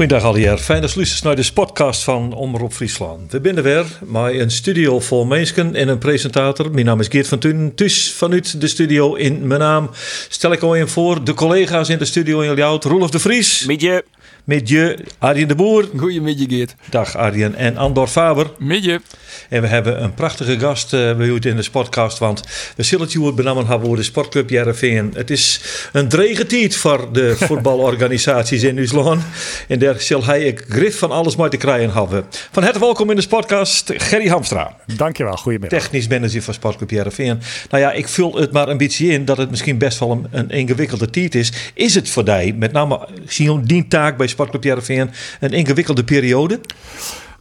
[0.00, 0.58] Goedendag alweer.
[0.58, 3.32] Fijn dat naar de podcast van Omroep Friesland.
[3.32, 6.70] We binnen weer met een studio vol mensen en een presentator.
[6.70, 7.72] Mijn naam is Geert van Tuin.
[7.74, 9.90] Dus vanuit de studio in mijn naam
[10.28, 12.84] stel ik al in voor de collega's in de studio in Ljout.
[12.84, 13.64] Roelof de Vries.
[13.66, 14.04] Midje.
[14.44, 15.88] Met je, Arjen de Boer.
[15.96, 16.74] Goedemiddag Geert.
[16.90, 17.54] Dag Arjen.
[17.54, 18.50] En Andor Faber.
[18.58, 19.00] Midje.
[19.48, 22.18] En we hebben een prachtige gast uh, bij in de podcast.
[22.18, 22.42] Want
[22.76, 25.12] we zullen het hier benammen hebben over de sportclub Jereveen.
[25.14, 25.60] Het is
[25.92, 29.22] een drege tijd voor de voetbalorganisaties in Nederland.
[29.68, 32.24] En daar zal hij ik grif van alles mee te krijgen hebben.
[32.50, 34.76] Van harte welkom in de podcast, Gerry Hamstra.
[34.96, 35.80] Dankjewel, goedemiddag.
[35.80, 37.40] Technisch manager van sportclub Jereveen.
[37.70, 40.26] Nou ja, ik vul het maar een beetje in dat het misschien best wel een,
[40.30, 41.52] een ingewikkelde tijd is.
[41.74, 46.60] Is het voor jij, met name Sion, die taak bij sportclub Jereveen, een ingewikkelde periode?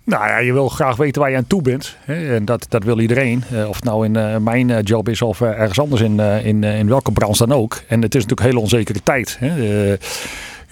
[0.04, 1.96] Nou ja, je wil graag weten waar je aan toe bent.
[2.06, 3.44] En dat, dat wil iedereen.
[3.54, 6.64] Uh, of het nou in uh, mijn uh, job is of ergens anders in, in,
[6.64, 7.82] in welke branche dan ook.
[7.88, 9.40] En het is natuurlijk een hele onzekere tijd.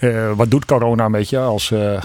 [0.00, 1.38] Uh, wat doet corona met je?
[1.38, 2.02] Als, uh,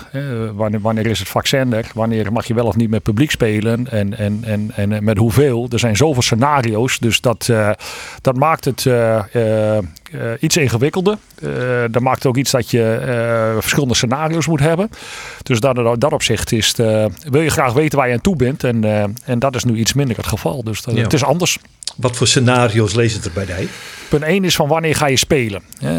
[0.56, 1.92] wanneer, wanneer, is het vaccin er?
[1.94, 3.88] Wanneer mag je wel of niet met publiek spelen?
[3.90, 5.68] En, en, en, en met hoeveel?
[5.72, 7.00] Er zijn zoveel scenario's.
[7.00, 7.70] Dus dat, uh,
[8.22, 8.90] dat maakt het
[10.40, 11.18] iets ingewikkelder.
[11.92, 14.90] dat maakt ook iets dat je verschillende scenario's moet hebben.
[15.44, 16.76] Dus dat, dat opzicht is
[17.30, 18.64] wil je graag weten waar je aan toe bent.
[18.64, 18.84] En,
[19.26, 20.64] en dat is nu iets minder het geval.
[20.64, 21.02] Dus dat, ja.
[21.02, 21.60] het is anders.
[21.96, 23.68] Wat voor scenario's lezen er bij jij?
[24.10, 25.62] Punt 1 is van wanneer ga je spelen?
[25.84, 25.90] Uh,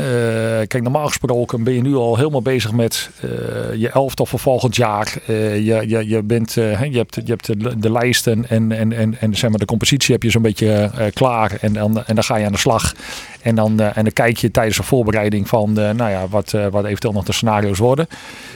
[0.67, 3.31] kijk, normaal gesproken ben je nu al helemaal bezig met uh,
[3.75, 5.15] je elftal voor volgend jaar.
[5.27, 9.35] Uh, je, je, je, bent, je hebt, je hebt de, lijsten en, en, en, en
[9.35, 11.57] zeg maar de compositie heb je zo'n beetje klaar.
[11.61, 12.95] En dan, en dan ga je aan de slag.
[13.43, 17.15] En dan, en dan kijk je tijdens de voorbereiding van nou ja, wat, wat eventueel
[17.15, 18.07] nog de scenario's worden.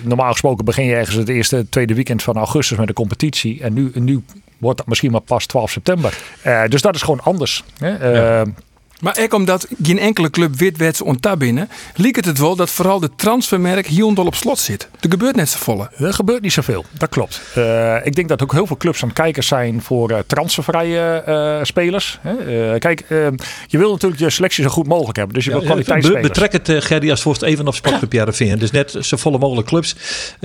[0.02, 3.62] Normaal gesproken begin je ergens het eerste, tweede weekend van augustus met de competitie.
[3.62, 4.22] En nu, nu
[4.58, 6.18] wordt dat misschien maar pas 12 september.
[6.46, 7.64] Uh, dus dat is gewoon anders.
[7.78, 8.10] Hè?
[8.12, 8.44] Ja.
[9.00, 13.00] Maar ook omdat geen enkele club witwets onttab binnen, liep het het wel dat vooral
[13.00, 14.88] de transfermerk hier op slot zit.
[15.00, 15.90] Er gebeurt net zo volle.
[15.98, 17.40] Er gebeurt niet zoveel, dat klopt.
[17.56, 21.24] Uh, ik denk dat ook heel veel clubs aan het kijken zijn voor uh, transfervrije
[21.28, 22.18] uh, spelers.
[22.78, 23.04] kijk,
[23.66, 26.22] je wil natuurlijk je selectie zo goed mogelijk hebben, dus je wil kwaliteitsspelers.
[26.22, 28.58] Be betrek het Gerdy als voorst even op Sportclub Jarreveen.
[28.58, 29.96] Dus net zo volle mogelijk clubs,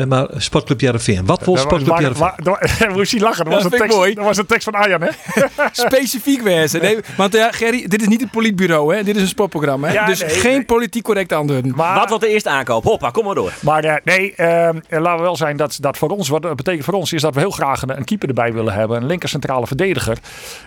[0.08, 1.25] maar Sportclub Jarreveen.
[1.25, 2.31] Wat wil Sportclub Jarreveen?
[2.96, 5.09] Moest je lachen, dat was, een tekst, dat was een tekst van Arjan hè?
[5.72, 6.81] Specifiek wezen.
[6.81, 9.04] Nee, want ja, Gerry, dit is niet het politbureau, hè?
[9.04, 9.88] Dit is een sportprogramma.
[9.88, 9.94] Hè?
[9.94, 10.66] Ja, dus nee, geen nee.
[10.66, 11.74] politiek correct antwoorden.
[11.76, 12.84] Maar, wat wordt de eerste aankoop?
[12.84, 13.54] Hoppa, kom maar door.
[13.59, 16.86] Maar uh, nee, uh, laten we wel zijn dat, dat voor ons, wat dat betekent
[16.86, 18.98] voor ons, is dat we heel graag een, een keeper erbij willen hebben.
[18.98, 20.18] Een linker centrale verdediger.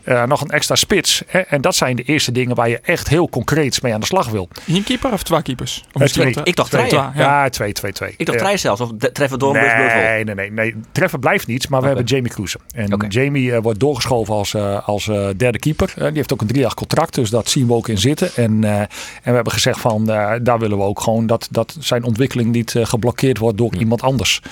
[0.04, 1.22] Uh, nog een extra spits.
[1.26, 1.38] Hè?
[1.41, 4.28] En dat zijn de eerste dingen waar je echt heel concreet mee aan de slag
[4.28, 4.48] wil.
[4.66, 5.84] Een keeper of twee keepers?
[5.93, 6.37] Of twee.
[6.44, 6.91] Ik dacht twee.
[6.91, 8.14] Ja, ja twee, twee, twee.
[8.16, 8.81] Ik dacht twee zelfs.
[8.81, 10.75] Of treffen door nee, nee, nee, nee.
[10.93, 12.60] Treffen blijft niet, maar we hebben Jamie Cruisen.
[12.75, 13.08] En okay.
[13.08, 14.54] Jamie wordt doorgeschoven als,
[14.84, 15.04] als
[15.37, 15.93] derde keeper.
[15.97, 18.31] die heeft ook een drie jaar contract, dus dat zien we ook in zitten.
[18.34, 18.88] En, uh, en
[19.22, 22.75] we hebben gezegd van uh, daar willen we ook gewoon dat, dat zijn ontwikkeling niet
[22.75, 24.43] uh, geblokkeerd wordt door iemand anders.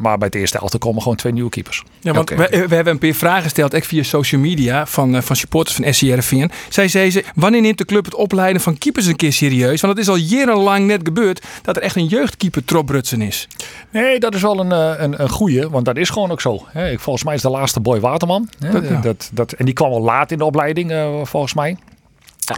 [0.00, 1.82] maar bij het eerste elftal komen gewoon twee nieuwe keepers.
[2.00, 2.50] Ja, want okay.
[2.50, 5.94] we, we, hebben een paar vragen gesteld, ook via social media, van, van supporters van
[5.94, 6.50] SCRVN.
[6.68, 9.80] Zij zei ze, wanneer neemt de club het opleiden van keepers een keer serieus?
[9.80, 13.48] Want het is al jarenlang net gebeurd dat er echt een jeugdkeeper troprutsen is.
[13.90, 14.70] Nee, dat is wel een,
[15.02, 16.66] een, een goeie, want dat is gewoon ook zo.
[16.66, 16.98] Hè.
[16.98, 18.48] Volgens mij is de laatste Boy Waterman.
[18.58, 18.70] Hè.
[18.70, 19.00] Dat, ja.
[19.00, 21.76] dat, dat, en die kwam al laat in de opleiding, volgens mij.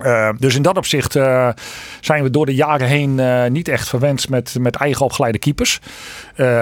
[0.04, 1.48] Uh, dus in dat opzicht uh,
[2.00, 5.80] zijn we door de jaren heen uh, niet echt verwend met, met eigen opgeleide keepers.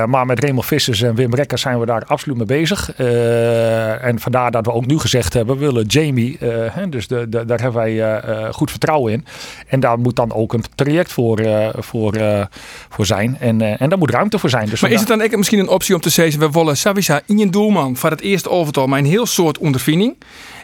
[0.06, 2.94] maar met Remo Vissers en Wim Rekker zijn we daar absoluut mee bezig.
[4.02, 6.36] en vandaar dat we ook nu gezegd hebben, we willen Jamie,
[6.72, 8.22] hè, dus de, de, daar hebben wij
[8.52, 9.26] goed vertrouwen in.
[9.66, 11.42] En daar moet dan ook een traject voor,
[11.78, 12.14] voor,
[12.88, 13.36] voor zijn.
[13.40, 14.68] En, en daar moet ruimte voor zijn.
[14.68, 17.38] Dus maar is het dan misschien een optie om te zeggen, we willen Savisa in
[17.38, 20.16] je doelman voor het eerste overtal, maar een heel soort ondervinding.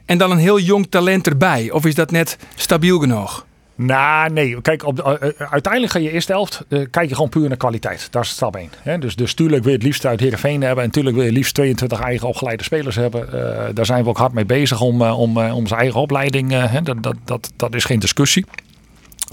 [0.09, 1.71] En dan een heel jong talent erbij?
[1.71, 3.47] Of is dat net stabiel genoeg?
[3.75, 4.61] Nou, nee.
[4.61, 7.57] Kijk, op de, uh, uiteindelijk ga je eerste helft, uh, kijk je gewoon puur naar
[7.57, 8.09] kwaliteit.
[8.11, 8.71] Dat is stap 1.
[8.83, 8.99] Hè?
[8.99, 10.85] Dus, dus tuurlijk wil je het liefst uit Heerenveen hebben.
[10.85, 13.29] En tuurlijk wil je liefst 22 eigen opgeleide spelers hebben.
[13.75, 16.51] Daar zijn we ook hard mee bezig om, om, om onze eigen opleiding.
[16.51, 16.83] Hè?
[16.83, 18.45] Dat, dat, dat, dat is geen discussie.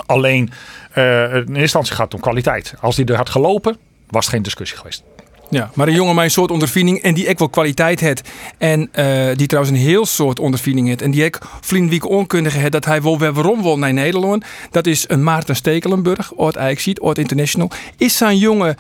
[0.06, 0.50] Alleen,
[0.96, 2.74] in eerste instantie gaat het om kwaliteit.
[2.80, 3.78] Als die er had gelopen,
[4.10, 5.04] was het geen discussie geweest.
[5.50, 8.30] Ja, maar een jongen met een soort ondervinding en die ook wel kwaliteit heeft.
[8.58, 11.02] En uh, die trouwens een heel soort ondervinding heeft.
[11.02, 14.46] En die ook vriendelijke onkundige heeft dat hij wel weer waarom wil naar Nederland.
[14.72, 17.72] Dat is een Maarten Stekelenburg, ooit ziet, ooit International.
[17.98, 18.78] Is zijn jongen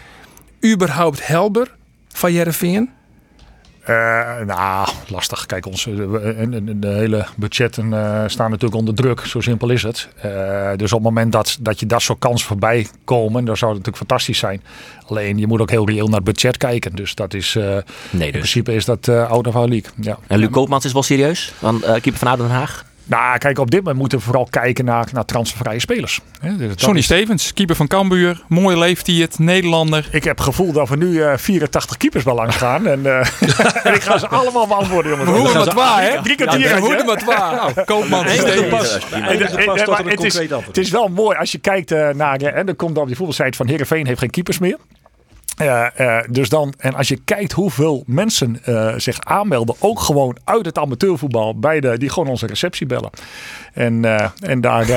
[0.65, 1.75] überhaupt helder
[2.07, 2.89] van Jereveen?
[3.89, 5.45] Uh, nou, lastig.
[5.45, 9.19] Kijk, onze de, de hele budgetten uh, staan natuurlijk onder druk.
[9.19, 10.07] Zo simpel is het.
[10.75, 13.79] Dus op het moment dat, dat je dat soort kansen voorbij komen, dan zou het
[13.79, 14.61] natuurlijk fantastisch zijn.
[15.07, 16.95] Alleen je moet ook heel reëel naar het budget kijken.
[16.95, 17.53] Dus dat is.
[17.53, 18.25] nee, dus.
[18.25, 19.91] In principe is dat out of our league.
[20.01, 20.17] Ja.
[20.27, 21.53] En Luc Koopmans is wel serieus?
[21.57, 22.85] Van keeper van Den Haag?
[23.05, 26.21] Nou, kijk, op dit moment moeten we vooral kijken naar, naar transfervrije spelers.
[26.57, 27.05] Dus Sonny is...
[27.05, 28.43] Stevens, keeper van Cambuur.
[28.47, 30.07] Mooi leeft hij het, Nederlander.
[30.11, 32.87] Ik heb het gevoel dat we nu uh, 84 keepers wel langs gaan.
[32.87, 33.17] En, uh,
[33.83, 35.29] en ik ga ze allemaal beantwoorden, jongens.
[35.29, 36.21] We horen het waar, hè?
[36.21, 36.81] Drie kwartier.
[36.81, 37.55] We het waar.
[37.55, 38.97] Nou, Koopman Stevens.
[40.65, 42.41] Het is wel mooi als je kijkt uh, naar...
[42.41, 44.77] En dan komt op die voetbalsite van Heerenveen heeft geen keepers meer.
[45.61, 50.37] Uh, uh, dus dan, en als je kijkt hoeveel mensen uh, zich aanmelden, ook gewoon
[50.43, 53.09] uit het amateurvoetbal, bij de, die gewoon onze receptie bellen.
[53.73, 54.05] En,
[54.39, 54.87] en daar,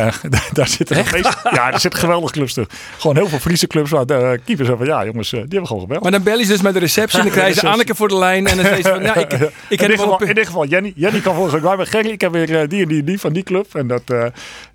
[0.52, 2.68] daar zitten meest, ja, er zitten geweldige clubs terug.
[2.98, 6.02] Gewoon heel veel Friese clubs waar de keepers van ja jongens, die hebben gewoon gebeld.
[6.02, 8.18] Maar dan bellen ze dus met de receptie en dan krijgen ze Anneke voor de
[8.18, 9.32] lijn en dan zeggen ze van, nou, ik,
[9.68, 12.32] ik in, dit geval, in dit geval Jenny, Jenny kan volgens mij, Gerry, ik heb
[12.32, 14.02] weer die en die, die van die club en dat,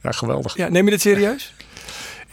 [0.02, 0.58] ja geweldig.
[0.58, 1.54] Ja, neem je dit serieus?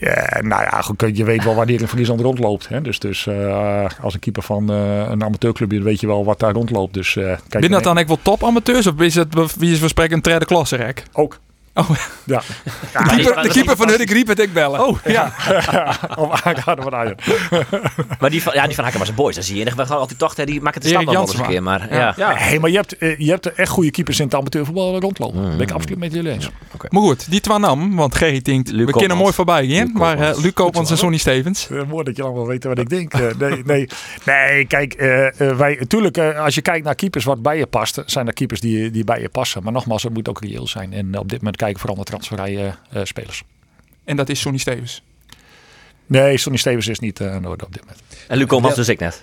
[0.00, 2.68] Ja, nou ja, goed, je weet wel wanneer een Friesland rondloopt.
[2.68, 2.80] Hè?
[2.80, 6.52] Dus, dus uh, als een keeper van uh, een amateurclubje weet je wel wat daar
[6.52, 6.94] rondloopt.
[6.94, 9.80] Dus, uh, kijk ben dat dan echt wel top amateurs of is het, wie is
[9.80, 11.04] we spreken, een derde klasse rek?
[11.12, 11.40] Ook.
[11.80, 11.90] Oh.
[12.24, 12.42] Ja.
[12.92, 13.02] ja.
[13.02, 14.86] De keeper, de keeper van Huddik riep het ik bellen.
[14.86, 15.32] Oh, ja.
[16.16, 17.16] Of aanraden van Arjen.
[18.20, 19.34] Maar die van, ja, die van Haken was een boys.
[19.34, 19.64] Dat zie je.
[19.64, 21.62] We gaan altijd toch, die maken de stap wel eens een keer.
[21.62, 22.14] Maar, ja.
[22.16, 22.34] Ja.
[22.34, 25.40] Hey, maar je hebt, je hebt echt goede keepers in het amateurvoetbal rondlopen.
[25.40, 25.50] Mm.
[25.50, 26.50] ben ik absoluut met jullie eens.
[26.74, 26.90] Okay.
[26.90, 29.90] Maar goed, die twee nam, want Gerry denkt, we kunnen mooi voorbij.
[29.94, 31.68] Maar uh, Luc Koopmans en Sonny Stevens.
[31.70, 33.14] Uh, mooi dat je allemaal weet wat ik denk.
[33.14, 33.88] Uh, nee, nee,
[34.24, 34.94] nee, kijk,
[35.56, 38.90] wij, natuurlijk, als je kijkt naar keepers wat bij je past, zijn er keepers die,
[38.90, 39.62] die bij je passen.
[39.62, 40.92] Maar nogmaals, het moet ook reëel zijn.
[40.92, 43.42] En op dit moment kijken vooral naar transfervrije uh, spelers.
[44.04, 45.02] En dat is Sonny Stevens?
[46.06, 48.02] Nee, Sonny Stevens is niet uh, nodig op dit moment.
[48.28, 49.22] En Luc Koolmans dus ik net?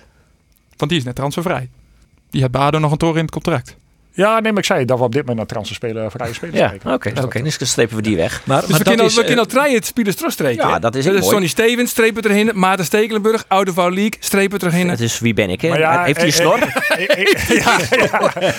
[0.77, 1.69] Want die is net transfervrij.
[2.29, 3.75] Die had Bado nog een toren in het contract.
[4.17, 6.73] Ja, nee, maar ik zei dat we op dit moment naar transferspelen, vrije spelers ja,
[6.75, 7.21] Oké, oké.
[7.23, 8.41] Okay, dus dan strepen we die weg.
[8.45, 10.67] Maar, dus maar we, kunnen al, we kunnen al het spelers terugstreken.
[10.67, 12.51] Ja, dat is dus Sonny Stevens, strepen erin.
[12.53, 14.89] Maarten Stekelenburg, Oude League, strepen erin.
[14.89, 15.67] Het is wie ben ik, hè?
[15.67, 16.59] Ja, Heeft hij een snor?
[17.63, 17.77] ja,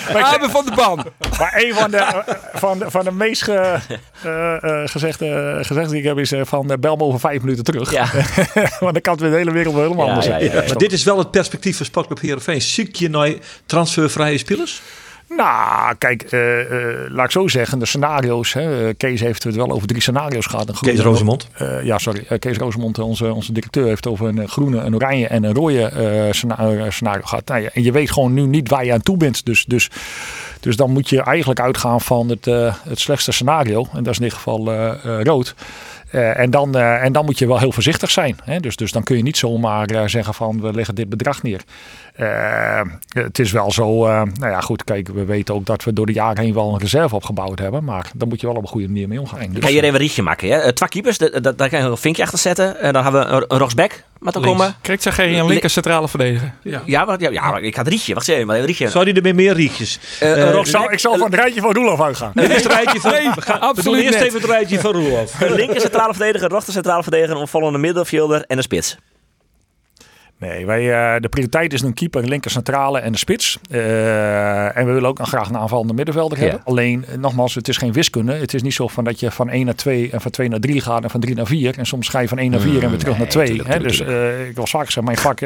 [0.08, 0.48] ja.
[0.50, 1.06] Van de Ban.
[1.38, 2.22] Maar een van de,
[2.52, 3.78] van de, van de meest ge,
[4.26, 7.64] uh, uh, gezegde, gezegd die ik heb is uh, van bel me over vijf minuten
[7.64, 7.92] terug.
[7.92, 8.10] Ja.
[8.80, 10.52] Want dan kan het weer de hele wereld wel helemaal anders zijn.
[10.52, 12.62] Maar dit is wel het perspectief van Sportclub Heerenveen.
[12.62, 13.32] Zoek je naar
[13.66, 14.82] transfervrije spelers?
[15.28, 18.52] Nou, kijk, uh, uh, laat ik zo zeggen, de scenario's.
[18.52, 20.68] Hè, Kees heeft het wel over drie scenario's gehad.
[20.68, 21.48] Een groene, Kees Rosemond?
[21.62, 22.38] Uh, ja, sorry.
[22.38, 26.90] Kees Rosemond, onze, onze directeur, heeft over een groene, een oranje en een rode scenario,
[26.90, 27.48] scenario gehad.
[27.48, 29.46] Nou, ja, en je weet gewoon nu niet waar je aan toe bent.
[29.46, 29.90] Dus, dus,
[30.60, 32.44] dus dan moet je eigenlijk uitgaan van het,
[32.88, 33.86] het slechtste scenario.
[33.92, 34.72] En dat is in dit geval
[35.22, 35.54] rood.
[36.12, 38.36] Uh, en, dan, uh, en dan moet je wel heel voorzichtig zijn.
[38.44, 38.60] Hè?
[38.60, 41.60] Dus, dus dan kun je niet zomaar uh, zeggen van we leggen dit bedrag neer.
[43.08, 46.12] Het is wel zo, nou ja goed, kijk, we weten ook dat we door de
[46.12, 47.84] jaren heen wel een reserve opgebouwd hebben.
[47.84, 49.38] Maar dan moet je wel op een goede manier mee omgaan.
[49.50, 50.48] Dus, kan je even een rietje maken?
[50.48, 50.72] Hè?
[50.72, 52.80] twee keepers, daar kan je een vinkje achter zetten.
[52.80, 54.74] En dan hebben we een, een rechtsback met te komen.
[54.80, 56.52] Krijgt zeg geen een linker centrale verdediger.
[56.62, 58.14] Ja, ja, maar, ja, ja, ik ga het rietje.
[58.14, 58.88] Wacht even, maar een rietje.
[58.88, 59.98] Zou die er meer meer rietjes?
[60.20, 62.32] ik, zal, ik zal van het rijtje van Roelof uitgaan.
[62.34, 65.40] Dit is het rijtje van, nee, we gaan, absoluut eerst even het rijtje van Roelof.
[65.40, 68.96] linker centrale verdediger, rechter centrale verdediger, een opvallende middenvelder en een spits.
[70.38, 73.58] Nee, wij, uh, de prioriteit is een keeper, linker centrale en de spits.
[73.70, 76.44] Uh, en we willen ook nog graag een aanvallende middenvelder ja.
[76.44, 76.62] hebben.
[76.64, 78.32] Alleen, nogmaals, het is geen wiskunde.
[78.32, 80.60] Het is niet zo van dat je van 1 naar 2 en van 2 naar
[80.60, 81.78] 3 gaat en van 3 naar 4.
[81.78, 83.46] En soms ga je van 1 naar 4 mm, en weer terug nee, naar 2.
[83.46, 85.40] Tuurlijk, tuurlijk, dus uh, ik wil vaak zeggen, mijn vak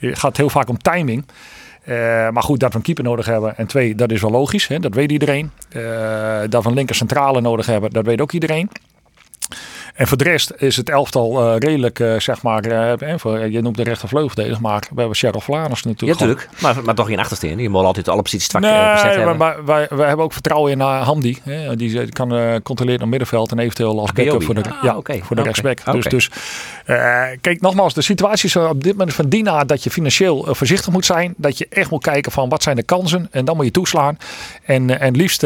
[0.00, 1.24] gaat heel vaak om timing.
[1.88, 1.94] Uh,
[2.28, 3.56] maar goed, dat we een keeper nodig hebben.
[3.56, 4.66] En twee, dat is wel logisch.
[4.66, 4.78] Hè?
[4.78, 5.50] Dat weet iedereen.
[5.76, 8.70] Uh, dat we een linker centrale nodig hebben, dat weet ook iedereen.
[9.94, 13.60] En voor de rest is het elftal uh, redelijk, uh, zeg maar, uh, voor, je
[13.60, 16.20] noemt de rechtervleugeldedig, maar we hebben Cheryl Vlaanders natuurlijk.
[16.20, 16.60] Ja, natuurlijk.
[16.60, 17.58] Maar, maar toch geen achtersteen.
[17.58, 19.36] Je moet altijd alle posities strak nee, bezet hebben.
[19.36, 21.38] Maar wij, wij hebben ook vertrouwen in Hamdi.
[21.42, 21.76] Hè.
[21.76, 25.18] Die kan controleren op middenveld en eventueel als backup voor de, ah, ja, okay.
[25.18, 25.44] voor de okay.
[25.44, 25.80] rechtsback.
[25.80, 26.00] Okay.
[26.00, 26.30] Dus, dus
[27.40, 31.04] kijk, nogmaals, de situatie is op dit moment van die dat je financieel voorzichtig moet
[31.04, 31.34] zijn.
[31.36, 34.18] Dat je echt moet kijken van wat zijn de kansen en dan moet je toeslaan.
[34.64, 35.40] En, en liefst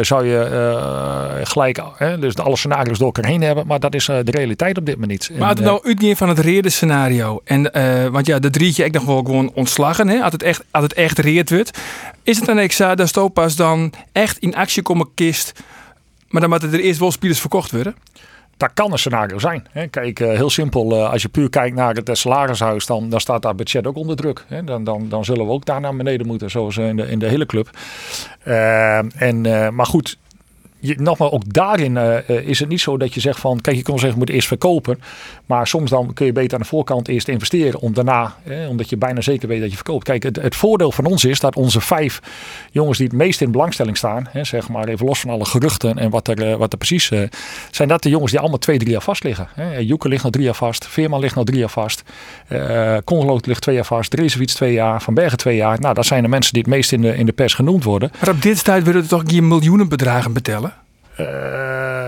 [0.00, 1.82] zou je gelijk
[2.20, 3.61] dus alle scenario's door elkaar heen hebben.
[3.66, 5.30] Maar dat is uh, de realiteit op dit moment.
[5.38, 7.40] Maar het nou uitgaan van het reden scenario.
[7.44, 10.08] En, uh, want ja, de drietje ik nog wel gewoon ontslagen.
[10.08, 10.22] Hè?
[10.22, 11.78] Als het echt, als het echt reed wordt.
[12.22, 15.52] Is het dan ik zei dat Stopas dan echt in actie komen kist.
[16.28, 17.94] Maar dan moeten er eerst wel spelers verkocht worden?
[18.56, 19.66] Dat kan een scenario zijn.
[19.90, 21.06] Kijk, heel simpel.
[21.06, 24.44] Als je puur kijkt naar het salarishuis, dan, dan staat dat budget ook onder druk.
[24.64, 27.26] Dan, dan, dan zullen we ook daar naar beneden moeten, zoals in de, in de
[27.26, 27.70] hele club.
[28.44, 29.40] Uh, en,
[29.74, 30.18] maar goed,
[30.82, 33.82] je, nogmaals, ook daarin uh, is het niet zo dat je zegt van, kijk, je
[33.82, 35.00] kon zeggen, moet eerst verkopen.
[35.46, 38.90] Maar soms dan kun je beter aan de voorkant eerst investeren om daarna, eh, omdat
[38.90, 40.04] je bijna zeker weet dat je verkoopt.
[40.04, 42.20] Kijk, het, het, voordeel van ons is dat onze vijf
[42.70, 45.98] jongens die het meest in belangstelling staan, hè, zeg maar even los van alle geruchten
[45.98, 47.12] en wat er, wat er precies,
[47.70, 49.48] zijn dat de jongens die allemaal twee, drie jaar vast liggen.
[49.54, 49.76] Hè.
[49.76, 52.02] Joeke ligt nog drie jaar vast, Veerman ligt nog drie jaar vast,
[52.48, 52.96] uh,
[53.40, 55.80] ligt twee jaar vast, Drezefiets twee jaar, Van Bergen twee jaar.
[55.80, 58.10] Nou, dat zijn de mensen die het meest in de, in de pers genoemd worden.
[58.20, 60.71] Maar op dit tijd willen we toch hier miljoenen bedragen betellen?
[61.20, 61.26] Uh,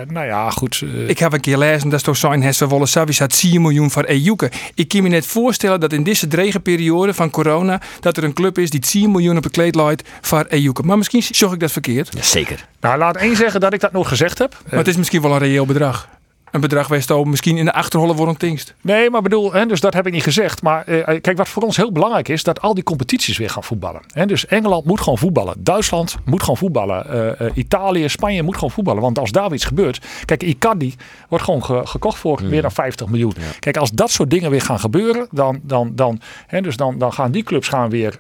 [0.09, 0.81] nou ja, goed.
[0.81, 1.09] Uh...
[1.09, 4.05] Ik heb een keer lezen dat toch zijn Hesse Wolle Savis had 10 miljoen voor
[4.05, 4.51] EUke.
[4.75, 8.33] Ik kan me net voorstellen dat in deze drege periode van corona dat er een
[8.33, 10.83] club is die 10 miljoen op het kleed leidt voor EUke.
[10.83, 12.09] Maar misschien zag ik dat verkeerd.
[12.17, 12.67] Ja, zeker.
[12.81, 14.57] Nou, laat één zeggen dat ik dat nog gezegd heb.
[14.69, 16.09] Maar het is misschien wel een reëel bedrag
[16.55, 18.75] een bedrag ook misschien in de achterholle wordt tingst.
[18.81, 20.63] Nee, maar bedoel, hè, dus dat heb ik niet gezegd.
[20.63, 23.65] Maar eh, kijk, wat voor ons heel belangrijk is, dat al die competities weer gaan
[23.65, 24.03] voetballen.
[24.13, 25.55] Hè, dus Engeland moet gewoon voetballen.
[25.59, 27.07] Duitsland moet gewoon voetballen.
[27.41, 29.03] Uh, Italië, Spanje moet gewoon voetballen.
[29.03, 30.07] Want als daar iets gebeurt.
[30.25, 30.95] Kijk, Icardi
[31.29, 33.35] wordt gewoon gekocht voor meer dan 50 miljoen.
[33.59, 37.13] Kijk, als dat soort dingen weer gaan gebeuren, dan, dan, dan, hè, dus dan, dan
[37.13, 38.19] gaan die clubs gaan weer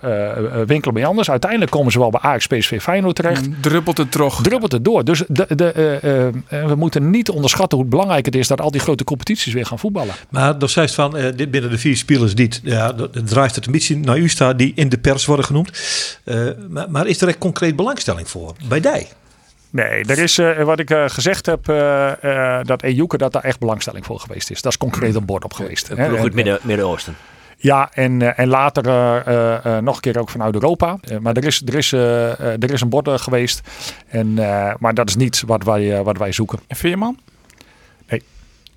[0.67, 1.31] winkelen bij anders.
[1.31, 3.47] Uiteindelijk komen ze wel bij Ajax, PSV, Feyenoord terecht.
[3.47, 4.43] Mm, druppelt het toch.
[4.43, 5.05] Druppelt het door.
[5.05, 9.04] Dus de, de, we moeten niet onderschatten hoe belangrijk het is dat al die grote
[9.04, 10.14] competities weer gaan voetballen.
[10.31, 13.97] Maar zei van, uh, dit binnen de vier spelers die, ja, drijft het een beetje
[13.97, 15.71] naar u staat, die in de pers worden genoemd.
[16.25, 19.07] Uh, maar, maar, is er echt concreet belangstelling voor bij die?
[19.71, 23.59] Nee, er is uh, wat ik uh, gezegd heb, uh, dat Ejuke dat daar echt
[23.59, 24.62] belangstelling voor geweest is.
[24.62, 25.90] Dat is concreet een bord op geweest.
[25.90, 27.16] Een ploeg uit Midden-Oosten.
[27.57, 28.83] Ja, en, en later
[29.83, 30.99] nog een keer ook vanuit Europa.
[31.21, 33.61] maar er is, er, is, er is een bord geweest.
[34.07, 34.35] En,
[34.78, 36.59] maar dat is niet wat wij, wat wij zoeken.
[36.66, 37.19] En Veerman?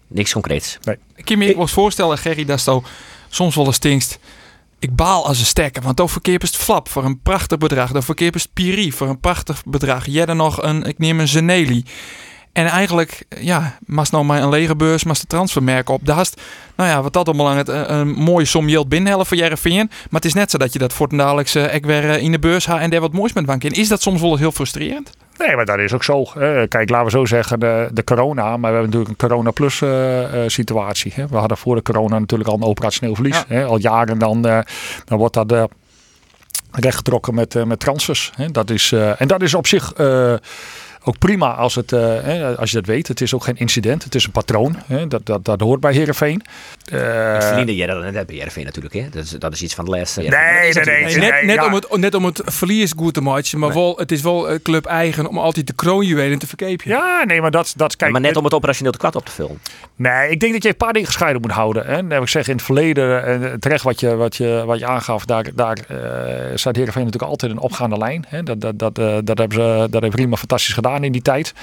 [0.08, 0.78] Niks concreets.
[0.84, 0.98] Nee.
[1.16, 1.56] Ik kan me ik...
[1.56, 2.84] wel voorstellen, Gerry, dat zo
[3.30, 4.20] soms wel eens stingst.
[4.80, 7.92] Ik baal als een stekker, want dan verkeer is het flap voor een prachtig bedrag.
[7.92, 10.06] Dan verkeer is Piri voor een prachtig bedrag.
[10.06, 11.84] Jij dan nog een, ik neem een Zeneli.
[12.58, 16.06] En eigenlijk, ja, mas nou maar een lege beurs, mas de transfermerk op.
[16.06, 16.32] Daar is,
[16.76, 19.76] nou ja, wat dat allemaal aan het een, een mooie som geld binnenhellen voor Jereveen.
[19.76, 22.66] Maar het is net zo dat je dat voor uh, ik weer in de beurs
[22.66, 23.72] haalt en daar wat moois met bank in.
[23.72, 25.12] Is dat soms wel eens heel frustrerend?
[25.38, 26.24] Nee, maar dat is ook zo.
[26.68, 28.44] kijk, laten we zo zeggen, de, de corona.
[28.44, 31.12] Maar we hebben natuurlijk een corona plus uh, situatie.
[31.16, 31.28] Hè.
[31.28, 33.44] We hadden voor de corona natuurlijk al een operationeel verlies.
[33.48, 33.66] Hè.
[33.66, 34.60] Al jaren dan, uh,
[35.06, 35.70] dan wordt dat
[36.72, 38.32] rechtgetrokken met, met transfers.
[38.36, 38.52] Hè.
[38.52, 39.94] Dat is, en dat is op zich
[41.08, 43.08] ook prima als, het, uh, als je dat weet.
[43.08, 44.76] Het is ook geen incident, het is een patroon.
[44.86, 45.08] Hè?
[45.08, 46.42] Dat, dat, dat hoort bij Herenveen.
[46.94, 48.94] Uh, verdienen jij dat net bij Herenveen natuurlijk.
[48.94, 49.10] Hè?
[49.10, 50.22] Dat, is, dat is iets van de laatste.
[50.22, 53.60] Nee, nee, nee, nee, Net, net, om het, net om het verlies goed te maken.
[53.60, 56.90] Maar wel, het is wel club eigen om altijd de kroonjuwelen te verkepen.
[56.90, 58.12] Ja, nee, maar dat, dat kijk.
[58.12, 59.60] Maar net om het operationeel te kwart op te vullen.
[59.96, 61.86] Nee, ik denk dat je een paar dingen gescheiden moet houden.
[61.86, 61.96] Hè?
[61.96, 65.26] heb ik zeg in het verleden, en terecht wat je, wat je, wat je aangaf,
[65.26, 65.98] daar, daar uh,
[66.56, 68.26] staat Herenveen natuurlijk altijd een opgaande lijn.
[68.28, 68.44] Hè?
[68.44, 71.54] Dat, dat, dat, dat, hebben ze, dat heeft fantastisch gedaan in die tijd.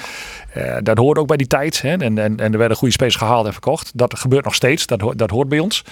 [0.57, 1.83] Uh, dat hoort ook bij die tijd.
[1.83, 1.97] Hè?
[1.97, 3.91] En, en, en er werden goede spelers gehaald en verkocht.
[3.95, 4.87] Dat gebeurt nog steeds.
[4.87, 5.85] Dat, dat hoort bij ons.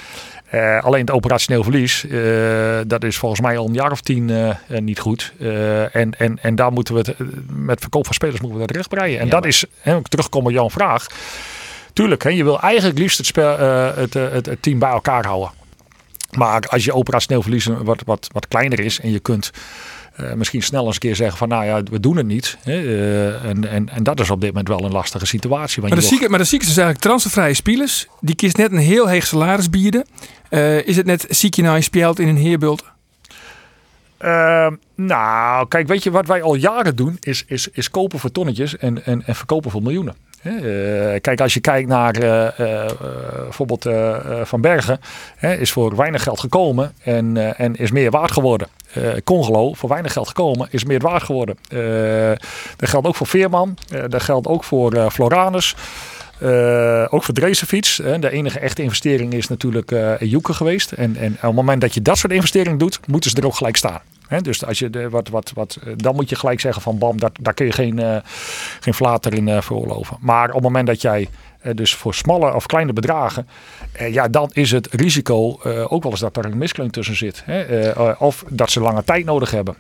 [0.55, 4.55] Uh, alleen het operationeel verlies, uh, dat is volgens mij al een jaar of tien
[4.69, 5.33] niet goed.
[5.93, 7.15] en, en, en daar moeten we het,
[7.49, 9.19] met verkoop van spelers moeten we dat rechtbreien.
[9.19, 11.07] En ja, dat is, hè, terugkomen op jouw vraag.
[11.93, 13.59] Tuurlijk, hè, je wil eigenlijk liefst het, spel,
[13.97, 15.51] het, het, het team bij elkaar houden.
[16.31, 19.51] Maar als je operationeel verlies wat, wat, wat kleiner is en je kunt
[20.21, 22.59] uh, misschien snel eens een keer zeggen van nou ja, we doen het niet.
[22.63, 22.83] Hè?
[22.83, 25.83] Uh, en, en, en dat is op dit moment wel een lastige situatie.
[25.83, 28.07] Maar de, zieke, maar de is eigenlijk transfervrije spelers.
[28.21, 30.07] Die kiest net een heel heeg salaris bieden.
[30.51, 32.85] Uh, is het net ziek je nou je speelt in een heerbult?
[34.19, 38.33] Ehm, nou, kijk, weet je wat wij al jaren doen, is, is, is kopen voor
[38.33, 40.15] tonnetjes en, en, en verkopen voor miljoenen.
[40.43, 42.87] Uh, kijk, als je kijkt naar uh, uh,
[43.43, 43.87] bijvoorbeeld
[44.43, 45.01] Van Bergen,
[45.41, 48.69] is voor weinig geld gekomen en, en is meer waard geworden.
[49.25, 51.57] Congelo, voor weinig geld gekomen, is meer waard geworden.
[52.77, 53.77] dat geldt ook voor Veerman,
[54.09, 55.77] dat geldt ook voor Floranus.
[57.09, 57.97] ook voor Drezefiets.
[57.97, 60.93] de enige echte investering is natuurlijk uh, Joeke geweest.
[60.93, 63.57] En, en op het moment dat je dat soort investeringen doet, moeten ze er ook
[63.57, 64.01] gelijk staan
[64.41, 67.21] dus als je de, wat, wat, wat, eh, dan moet je gelijk zeggen van bam,
[67.21, 68.17] daar, daar kun je geen, uh,
[68.81, 70.17] geen flater in uh, veroorloven.
[70.21, 71.29] Maar op het moment dat jij
[71.75, 73.49] dus voor smalle of kleine bedragen,
[74.11, 77.45] ja, dan is het risico ook wel eens dat er een miskleun tussen zit.
[78.19, 79.77] Of dat ze lange tijd nodig hebben.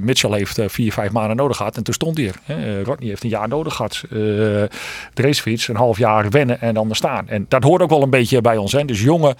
[0.00, 2.82] Mitchell heeft vier, vijf maanden nodig gehad en toen stond hij er.
[2.82, 4.02] Rodney heeft een jaar nodig gehad.
[4.08, 4.68] de
[5.14, 7.28] racefiets een half jaar wennen en dan er staan.
[7.28, 8.76] En dat hoort ook wel een beetje bij ons.
[8.86, 9.36] Dus jonge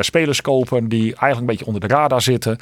[0.00, 2.58] spelers kopen die eigenlijk een beetje onder de radar zitten.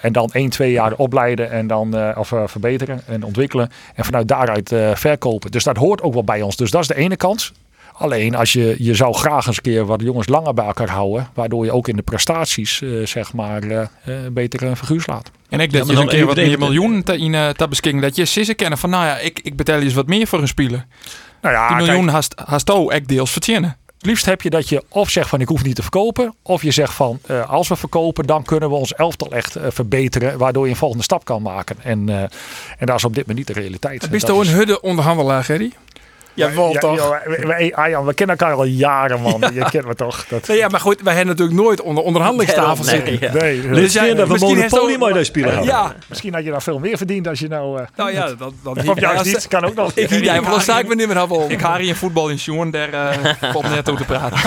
[0.00, 3.70] en dan één, twee jaar opleiden en dan uh, of, uh, verbeteren en ontwikkelen.
[3.94, 5.50] En vanuit daaruit uh, verkopen.
[5.50, 6.56] Dus dat hoort ook wel bij ons.
[6.56, 7.47] Dus dat is de ene kant.
[7.98, 11.28] Alleen als je, je zou graag eens een keer wat jongens langer bij elkaar houden.
[11.34, 13.90] Waardoor je ook in de prestaties zeg maar
[14.32, 15.30] beter een figuur slaat.
[15.48, 18.00] En ik dat maar je een keer wat meer miljoen te, in, eh, te.
[18.00, 20.40] Dat je sissen kennen van, nou ja, ik, ik betaal je eens wat meer voor
[20.40, 20.86] een speler.
[21.42, 23.76] Nou ja, Die kijk, miljoen haast, haast ook echt deels verdienen.
[23.96, 26.34] Het liefst heb je dat je of zegt van ik hoef niet te verkopen.
[26.42, 29.64] Of je zegt van eh, als we verkopen dan kunnen we ons elftal echt eh,
[29.68, 30.38] verbeteren.
[30.38, 31.76] Waardoor je een volgende stap kan maken.
[31.82, 32.22] En, eh,
[32.78, 34.02] en dat is op dit moment niet de realiteit.
[34.02, 35.72] Het is Dat is- een hudde onderhandelaar, Gerry?
[36.38, 36.96] Ja, wel Ja, toch?
[36.96, 39.40] joh, wij- wij- Arjan, we kennen elkaar al jaren man.
[39.54, 40.26] Je kent me toch.
[40.28, 43.18] Dat, Nee, ja, maar goed, wij hebben natuurlijk nooit onder onderhandelingstafel Nee, zitten.
[43.20, 43.32] ja.
[43.42, 45.62] nee, Dit is jij- weer dat we misschien Monopoly daar spelen.
[45.64, 47.78] Ja, Misschien had je nou veel meer verdiend als je nou...
[47.80, 49.92] eh nou ja, dat, dat of juist niet, kan ook nog.
[49.94, 51.50] Ik Ja, jij maar wel zaak we niet meer hebben.
[51.50, 54.38] Ik haar hier in voetbal in Sjoen, daar eh valt net over te praten.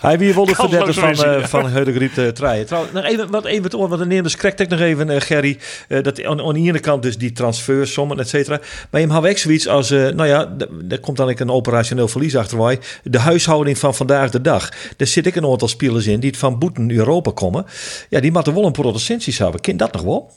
[0.00, 1.48] Hij wie wilde Kansloos verdetten van, eh ja.
[1.48, 2.66] van Heudegriet uh, Traaien.
[2.66, 5.58] Trouwens, nog even wat even te want de neemt krijgt ik nog even, Gerry.
[5.88, 8.60] eh, dat aan, aan de ene kant dus die transfersommen, et cetera.
[8.90, 10.48] Maar je hebt ook zoiets als, eh, nou ja,
[10.84, 12.78] daar komt dan ook een operationeel verlies achter mij.
[13.02, 14.68] De huishouding van vandaag de dag.
[14.96, 17.66] Daar zit ik een aantal spelers in die het van boeten Europa komen.
[18.08, 19.60] Ja, die moeten wel een protestantjes hebben.
[19.60, 20.30] Kind dat nog wel?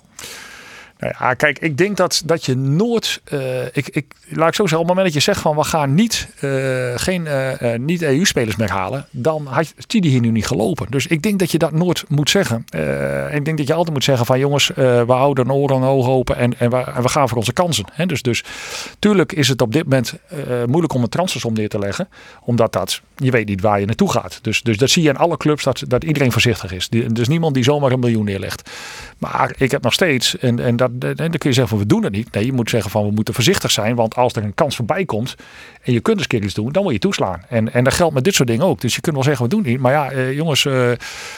[1.00, 3.22] Nou ja, kijk, ik denk dat, dat je nooit.
[3.24, 5.64] eh, ik, ik, laat ik zo zeggen, op het moment dat je zegt van we
[5.64, 6.50] gaan niet, eh,
[6.96, 10.88] geen eh, eh, niet-EU-spelers meer halen, dan had Chidi hier nu niet gelopen.
[10.90, 12.66] Dus ik denk dat je dat nooit moet zeggen.
[13.32, 16.08] Ik denk dat je altijd moet zeggen van jongens, we houden een oor en oog
[16.08, 17.86] open en, en, we, gaan voor onze kansen.
[18.06, 18.44] Dus, dus
[19.00, 20.14] tuurlijk is het op dit moment
[20.68, 22.10] moeilijk om een transfersom neer te leggen,
[22.42, 24.40] omdat dat, je weet niet waar je naartoe gaat.
[24.42, 26.90] Dus, dus dat zie je in alle clubs, dat, dat iedereen voorzichtig is.
[26.90, 28.70] Dus niemand die zomaar een miljoen neerlegt.
[29.18, 32.04] Maar ik heb nog steeds, en, en, dat, dan kun je zeggen van we doen
[32.04, 32.32] het niet.
[32.32, 33.96] Nee, je moet zeggen van we moeten voorzichtig zijn.
[33.96, 35.36] Want als er een kans voorbij komt
[35.82, 37.42] en je kunt eens een keer iets doen, dan moet je toeslaan.
[37.50, 38.82] En, en dat geldt met dit soort dingen ook.
[38.82, 39.80] Dus je kunt wel zeggen we doen het niet.
[39.80, 40.92] Maar ja, eh, jongens, eh,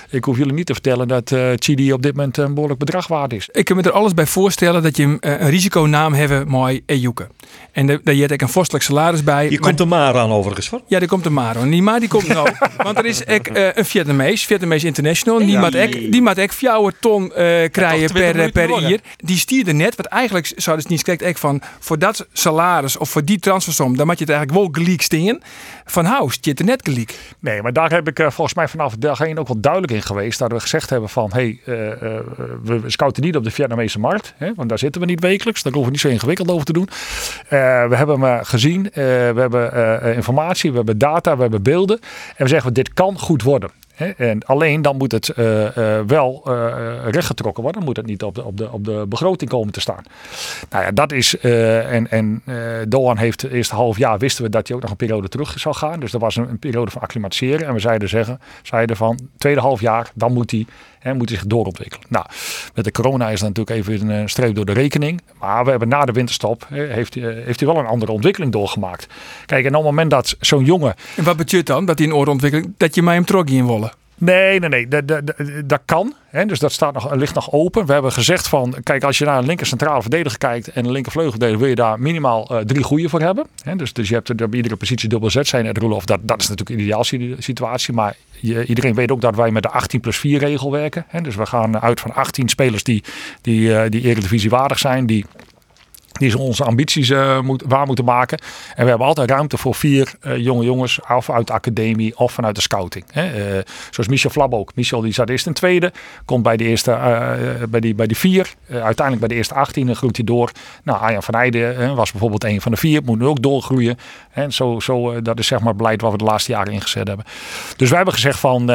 [0.10, 3.08] ik hoef jullie niet te vertellen dat eh Chidi op dit moment een behoorlijk bedrag
[3.08, 3.50] waard is.
[3.52, 7.28] Ik kan me er alles bij voorstellen dat je eh, een risiconaam hebben mooi Ejuke.
[7.72, 9.44] En daar je een vorstelijk salaris bij.
[9.44, 10.82] Je maar- komt er maar aan overigens voor.
[10.88, 11.62] Ja, er komt een Maro.
[11.62, 12.50] En die maar die komt nou.
[12.78, 15.40] Want er is ek, eh, een Vietnamees, Vietnamees International.
[15.40, 15.60] Die Ja.
[15.60, 16.52] maakt ek, die maakt ek
[17.00, 19.00] ton eh krijgen 20 per, minuten per jaar.
[19.18, 19.96] Die stierde net.
[19.96, 23.98] Want eigenlijk zouden ze niet kijkt ek van voor dat salaris of voor die transfersom,
[23.98, 25.40] dan moet je het eigenlijk wel gelijk staan.
[25.86, 27.36] Van hou, zit er net gelijk.
[27.40, 30.40] Nee, maar daar heb ik eh, volgens mij vanaf 1 ook wel duidelijk in geweest.
[30.40, 32.20] Dat we gezegd hebben van, hey, eh, eh,
[32.64, 34.34] we scouten niet op de Vietnamese markt.
[34.38, 35.64] Hè, want daar zitten we niet wekelijks.
[35.64, 36.90] Daar hoeven we niet zo ingewikkeld over te doen.
[37.50, 38.90] We hebben hem gezien.
[38.94, 42.00] we hebben informatie, we hebben data, we hebben beelden.
[42.36, 43.70] En we zeggen, dit kan goed worden.
[43.98, 47.82] En alleen dan moet het eh, eh, wel eh, rechtgetrokken worden.
[47.82, 50.04] Dan moet het niet op de, op, de, op de begroting komen te staan.
[50.70, 51.40] Nou ja, dat is.
[51.40, 52.44] en en
[52.90, 55.60] Doan heeft het eerste half jaar wisten we dat hij ook nog een periode terug
[55.60, 56.00] zou gaan.
[56.00, 57.68] Dus er was een, een periode van acclimatiseren.
[57.68, 60.66] En we zeiden, zeggen, zeiden van tweede half jaar, dan moet hij,
[61.00, 62.06] hè, moet hij zich doorontwikkelen.
[62.10, 62.26] Nou,
[62.74, 65.22] met de corona is dat natuurlijk even een eh, streep door de rekening.
[65.40, 68.52] Maar we hebben na de winterstop heeft, hij, eh, heeft hij wel een andere ontwikkeling
[68.52, 69.08] doorgemaakt.
[69.46, 72.14] Kijk, en op het moment dat zo'n jongen En wat betekent dan dat die een
[72.14, 73.92] oorontwikkeling, dat je mij hem trok in willen?
[74.20, 74.88] Nee, nee, nee.
[74.88, 75.22] Dat, dat,
[75.66, 76.14] dat- kan.
[76.28, 76.46] Hè?
[76.46, 77.86] Dus dat staat nog, ligt nog open.
[77.86, 80.92] We hebben gezegd van, kijk, als je naar een linker centrale verdediger kijkt en een
[80.92, 83.48] linker vleugelverdediger, wil je daar minimaal eh, drie goede voor hebben.
[83.64, 83.76] Hè?
[83.76, 85.66] Dus, dus je hebt er op iedere positie dubbel Z zijn.
[85.66, 87.94] Het Roelof, dat, dat is natuurlijk een ideaal si- situatie.
[87.94, 91.06] Maar je, iedereen weet ook dat wij met de 18 plus 4 regel werken.
[91.08, 91.22] Hè?
[91.22, 93.04] Dus we gaan uit van 18 spelers die,
[93.42, 95.26] die, eh, die eredivisie waardig zijn, die
[96.18, 98.38] die ze onze ambities eh, moet, waar moeten maken.
[98.76, 102.32] En we hebben altijd ruimte voor vier eh, jonge jongens, of uit de academie of
[102.32, 103.06] vanuit de scouting.
[103.12, 103.56] Hè.
[103.58, 104.72] Eh, zoals Michel Flab ook.
[104.76, 105.92] Michel die zat eerst in tweede,
[106.26, 106.92] komt bij de eerste,
[107.70, 108.54] bij, die, bij die vier.
[108.70, 110.52] Uiteindelijk bij de eerste 18 groeit hij door.
[110.84, 113.98] Nou, Arjan van Heijden eh, was bijvoorbeeld een van de vier, moet nu ook doorgroeien.
[114.32, 117.26] En zo, zo, dat is zeg maar beleid wat we de laatste jaren ingezet hebben.
[117.78, 118.66] Dus wij hebben gezegd van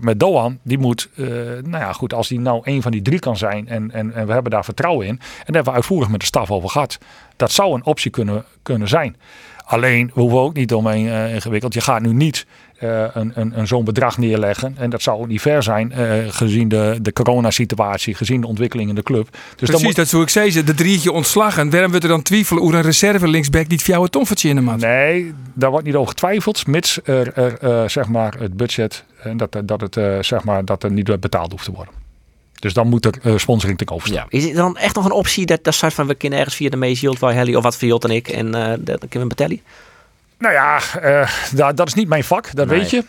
[0.00, 3.36] met Doan, die moet, nou ja goed, als die nou een van die drie kan
[3.36, 5.12] zijn en, en, en we hebben daar vertrouwen in.
[5.12, 6.81] En daar hebben we uitvoerig met de staf over gehad.
[7.36, 9.16] Dat zou een optie kunnen, kunnen zijn.
[9.64, 11.74] Alleen, we hoeven ook niet omheen eh, ingewikkeld.
[11.74, 12.46] Je gaat nu niet
[12.78, 14.74] eh, een, een, een zo'n bedrag neerleggen.
[14.78, 18.88] En dat zou ook niet ver zijn, eh, gezien de, de coronasituatie, gezien de ontwikkeling
[18.88, 19.28] in de club.
[19.30, 20.66] Dus dan Precies, moet, dat zou ik zeggen.
[20.66, 21.70] De drietje ontslagen.
[21.70, 24.78] Waarom wordt er dan twijfelen hoe een reserve linksback niet fjouwer ton verdienen man?
[24.78, 29.56] Nee, daar wordt niet over getwijfeld, mits er, er zeg maar het budget, en dat,
[29.64, 32.01] dat, het, zeg maar, dat er niet betaald hoeft te worden.
[32.62, 34.26] Dus dan moet er eh, sponsoring ten staan.
[34.28, 36.68] Is het dan echt nog een optie dat dat soort van we kunnen ergens via
[36.70, 39.08] de meest yield waar Helly of wat voor yield en ik en eh dat dan
[39.08, 39.60] kunnen we betalen?
[40.38, 42.78] Nou ja, eh, dat, dat is niet mijn vak, dat Nee.
[42.78, 43.04] weet je.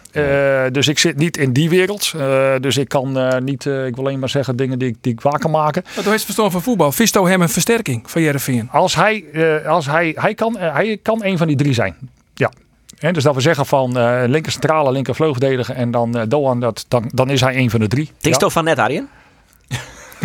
[0.65, 2.13] Eh, dus ik zit niet in die wereld.
[2.17, 4.97] Eh, dus ik kan eh, niet, eh, ik wil alleen maar zeggen dingen die, ik-
[5.01, 5.83] die ik waar kan maken.
[5.95, 6.91] Wat heeft verstand van voetbal?
[6.91, 8.69] Visto hem een versterking van Jereveen.
[8.71, 11.95] Als hij, eh, als hij, hij, kan, hij kan een van die drie zijn.
[12.33, 12.51] Ja.
[12.97, 16.59] Hè, dus dat we zeggen van eh, linker centrale, linker vleugelverdediger en dan eh, Doan,
[16.59, 18.11] dat, dan, dan is hij een van de drie.
[18.19, 18.49] Denk Ja.
[18.49, 19.09] van net, Arjen?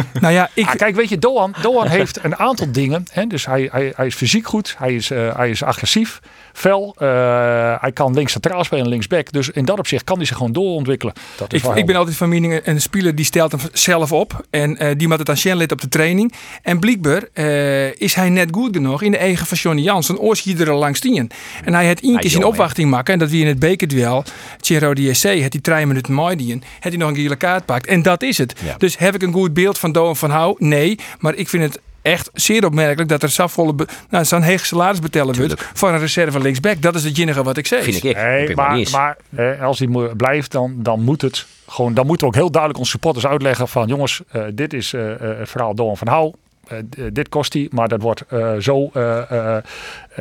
[0.21, 3.05] Nou ja, ik, Ah, kijk, weet je, Doan, Doan heeft een aantal dingen.
[3.13, 3.27] Hè?
[3.27, 6.21] Dus hij, hij, hij is fysiek goed, hij is, eh, hij is agressief,
[6.53, 6.95] fel.
[6.99, 9.33] eh, hij kan links centraal spelen, linksback.
[9.33, 11.15] Dus in dat opzicht kan hij zich gewoon doorontwikkelen.
[11.37, 14.47] Dat is ik, ben altijd van mening, een speler die stelt hem zelf op.
[14.51, 16.33] En eh, die moet het aan Shen op de training.
[16.63, 20.19] En blijkbaar eh, is hij net goed genoeg in de eigen van Johnny Jansen.
[20.19, 21.31] Oors hier er langs tien.
[21.65, 23.13] En hij had één keer zijn jong, opwachting maken.
[23.13, 24.25] En dat wie in het bekerduel,
[24.61, 27.87] Chero DSC, had hij drie minuten mooi die Had hij nog een gele kaart pakt.
[27.87, 28.55] En dat is het.
[28.65, 28.75] Ja.
[28.79, 30.55] Dus heb ik een goed beeld van Doan van Hou?
[30.59, 30.99] Nee.
[31.19, 34.99] Maar ik vind het echt zeer opmerkelijk dat er zo'n be- nou, zo'n heeg salaris
[34.99, 36.83] betalen wordt voor een reserve linksback.
[36.83, 37.83] Dat is het enige wat ik zeg.
[37.85, 38.17] Vind ik.
[38.17, 39.17] Nee, maar, maar
[39.55, 41.95] eh, als hij blijft, dan, dan moet het gewoon.
[41.95, 45.13] Dan moeten we ook heel duidelijk onze supporters uitleggen van jongens, eh, dit is eh,
[45.13, 46.33] eh, het verhaal Doan van Hou.
[46.69, 46.79] Eh,
[47.13, 49.57] dit kost hij, maar dat wordt eh, zo eh,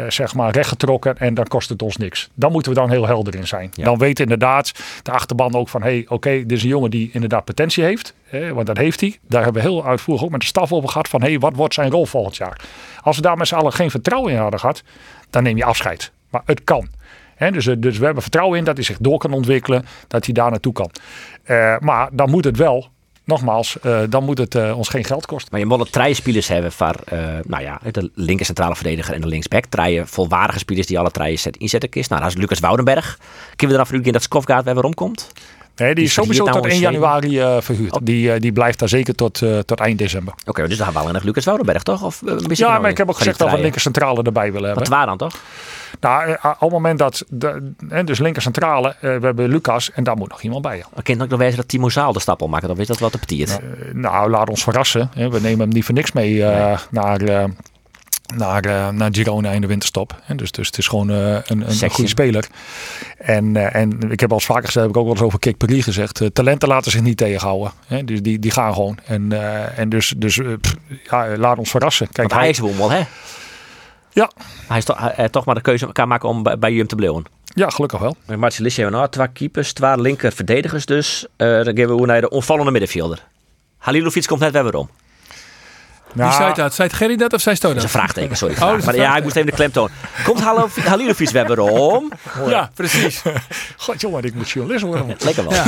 [0.07, 2.29] zeg maar rechtgetrokken en dan kost het ons niks.
[2.33, 3.69] Dan moeten we dan heel helder in zijn.
[3.73, 3.83] Ja.
[3.83, 4.71] Dan weet inderdaad
[5.03, 8.13] de achterban ook van, hé, hey, oké, dit is een jongen die inderdaad potentie heeft,
[8.23, 9.17] hè, want dat heeft hij.
[9.27, 11.55] Daar hebben we heel uitvoerig ook met de staf over gehad van, hé, hey, wat
[11.55, 12.62] wordt zijn rol volgend jaar?
[13.01, 14.83] Als we daar met z'n allen geen vertrouwen in hadden gehad,
[15.29, 16.12] dan neem je afscheid.
[16.29, 16.88] Maar het kan.
[17.36, 20.33] Hè, dus, dus we hebben vertrouwen in dat hij zich door kan ontwikkelen, dat hij
[20.33, 20.91] daar naartoe kan.
[21.79, 22.89] Maar dan moet het wel,
[23.27, 25.47] nogmaals, eh, dan moet het eh, ons geen geld kosten.
[25.51, 29.21] Maar je moet drie spelers hebben voor eh, nou ja, de linker centrale verdediger en
[29.21, 29.65] de linksback.
[29.65, 32.09] Drie volwaardige spelers die alle drie zet, inzetten kist.
[32.09, 33.19] Nou, dat is Lucas Woudenberg.
[33.55, 35.31] Kunnen we dan voor u in dat Skofgaard weer waarom komt?
[35.75, 37.99] Nee, die Die is sowieso tot nou 1 een januari eh, verhuurd.
[38.01, 40.33] Die, eh, die blijft daar zeker tot, tot eind december.
[40.45, 42.03] Oké, dus dan hebben we alleen nog Lucas Woudenberg, toch?
[42.03, 44.51] Of, Ja, nou maar ik heb ook die gezegd dat we een linker centrale erbij
[44.51, 44.97] willen Wat hebben.
[44.97, 45.35] waar dan, toch?
[45.99, 47.71] Nou, eh, op het moment dat, de,
[48.05, 50.77] dus linker centrale, eh, we hebben Lucas en daar moet nog iemand bij.
[50.77, 50.83] ja.
[51.01, 52.67] Kan het ook nog wezen dat Timo Zaal de stap al maken.
[52.67, 53.49] Dan is dat wel te petiert.
[53.60, 55.10] Eh, nou, laat ons verrassen.
[55.13, 55.29] hè.
[55.29, 57.43] We nemen hem niet voor niks mee eh, naar, eh,
[58.36, 60.21] naar, eh, naar Girona in de winterstop.
[60.36, 62.47] Dus, dus het is gewoon eh, een, een, goede speler.
[63.17, 65.39] En, eh, en ik heb al eens vaker gezegd, heb ik ook wel eens over
[65.39, 66.21] Kik Perry gezegd.
[66.21, 67.71] eh, talenten laten zich niet tegenhouden.
[67.88, 68.03] Hè.
[68.03, 68.97] Dus die, die gaan gewoon.
[69.05, 70.75] En, eh, en dus, dus eh, pff,
[71.10, 72.05] ja, laat ons verrassen.
[72.12, 73.01] Kijk, Want hij is wel, hè?
[74.17, 74.30] Ja.
[74.67, 76.88] Hij is toch, hij, hij toch maar de keuze kan maken om bij, bij Jum
[76.88, 77.25] te blijven.
[77.43, 78.15] ja, gelukkig wel.
[78.25, 78.38] We
[78.91, 81.25] nou twee keepers, twee linker verdedigers dus.
[81.36, 83.23] Eh, dan gaan we hoe naar de onvallende middenvelder.
[83.77, 84.89] Halilovic komt net weer weer om.
[86.13, 86.73] Wie Nou, zei dat?
[86.73, 88.56] Zei het Gerry dat of zei Sto Dat is een vraagteken, sorry.
[88.56, 89.89] Oh, maar ja, ik moest even de klemtoon.
[90.23, 90.41] Komt
[90.84, 92.12] Halilovic weer weer om?
[92.47, 93.21] Ja, precies.
[93.77, 95.15] God jongen, ik moet journalist worden.
[95.19, 95.63] Lekker wel.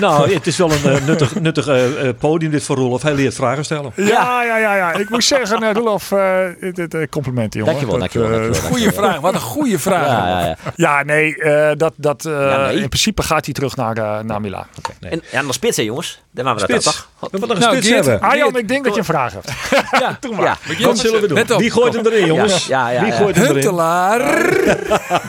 [0.00, 3.02] Nou, het is wel een eh, nuttig, nuttig eh, eh, podium dit voor Roelof.
[3.02, 3.92] Hij leert vragen stellen.
[3.96, 4.92] Ja, ja, ja, ja.
[4.92, 7.74] Ik moet zeggen, uh, Roelof, eh, dit, complimenten, jongen.
[7.74, 8.70] Dankjewel, Dat, dankjewel, dankjewel.
[8.70, 9.20] Goeie vraag.
[9.20, 10.06] Wat een goede vraag.
[10.06, 10.56] Ja, ja, ja.
[10.76, 12.76] Ja, nee, eh, dat, dat, eh, Ja, nee.
[12.76, 14.66] in principe gaat hij terug naar, eh naar Milaan.
[15.00, 16.22] En ja, dan spits hè jongens.
[16.30, 17.08] Daar waren we dat toch?
[17.20, 18.20] We moeten nog een Nou, spits hebben.
[18.20, 19.52] Arjan, ik denk dat je een vraag hebt.
[20.00, 20.56] Ja, ja.
[20.86, 21.58] Wat zullen we doen?
[21.58, 22.66] Wie gooit hem erin, jongens?
[22.66, 23.56] Ja, ja, ja, Wie gooit hem erin?
[23.56, 24.20] Huntelaar.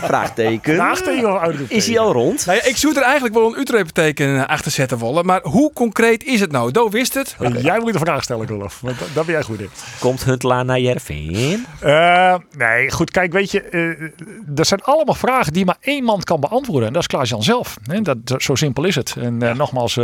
[0.04, 0.75] Vraagteken.
[0.75, 1.75] Vraagteken of uitroepteken?
[1.75, 2.45] Is hij al rond?
[2.45, 5.26] Nou ik zou er eigenlijk wel een Utrecht-teken achter zetten willen.
[5.26, 6.72] Maar hoe concreet is het nou?
[6.72, 7.36] Do wist het.
[7.62, 8.80] Jij moet de vraag stellen, Roelof.
[8.82, 9.70] Want dat- daar ben jij goed in.
[10.00, 11.65] Komt Huntelaar naar Jervin?
[11.80, 16.22] Eh, nee, goed, kijk, weet je, eh er zijn allemaal vragen die maar één man
[16.24, 16.88] kan beantwoorden.
[16.88, 17.78] En dat is Klaas-Jan zelf.
[17.84, 18.02] Hè?
[18.02, 19.15] Dat, zo simpel is het.
[19.20, 19.98] En eh, nogmaals,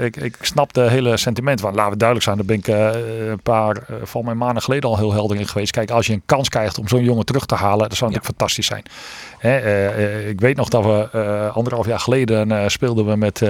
[0.00, 1.60] ik, ik snap de hele sentiment.
[1.60, 4.90] Want laten we duidelijk zijn, daar ben ik eh, een paar van mijn maanden geleden
[4.90, 5.70] al heel helder in geweest.
[5.72, 8.38] Kijk, als je een kans krijgt om zo'n jongen terug te halen, dat zou natuurlijk
[8.38, 8.82] fantastisch zijn.
[9.38, 13.40] Hè, eh, eh, ik weet nog dat we eh, anderhalf jaar geleden speelden we met,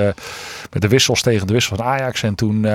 [0.70, 2.22] met de wissels tegen de wissel van Ajax.
[2.22, 2.66] En toen...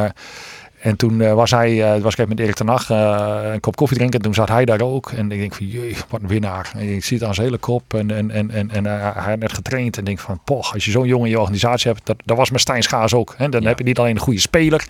[0.83, 3.75] en toen eh, was hij, eh, was ik met Erik ten Hag eh, een kop
[3.75, 4.19] koffie drinken.
[4.19, 5.11] En toen zat hij daar ook.
[5.11, 6.71] En ik denk van, jee, wat een winnaar.
[6.75, 7.93] En je ziet het aan zijn hele kop.
[7.93, 9.93] En, en, en, en, en hij had net getraind.
[9.93, 12.05] En ik denk van, poch, als je zo'n jongen in je organisatie hebt.
[12.05, 13.33] Dat, dat was met Stijn Schaars ook.
[13.37, 13.49] Hè.
[13.49, 14.87] Dan heb je niet alleen een goede speler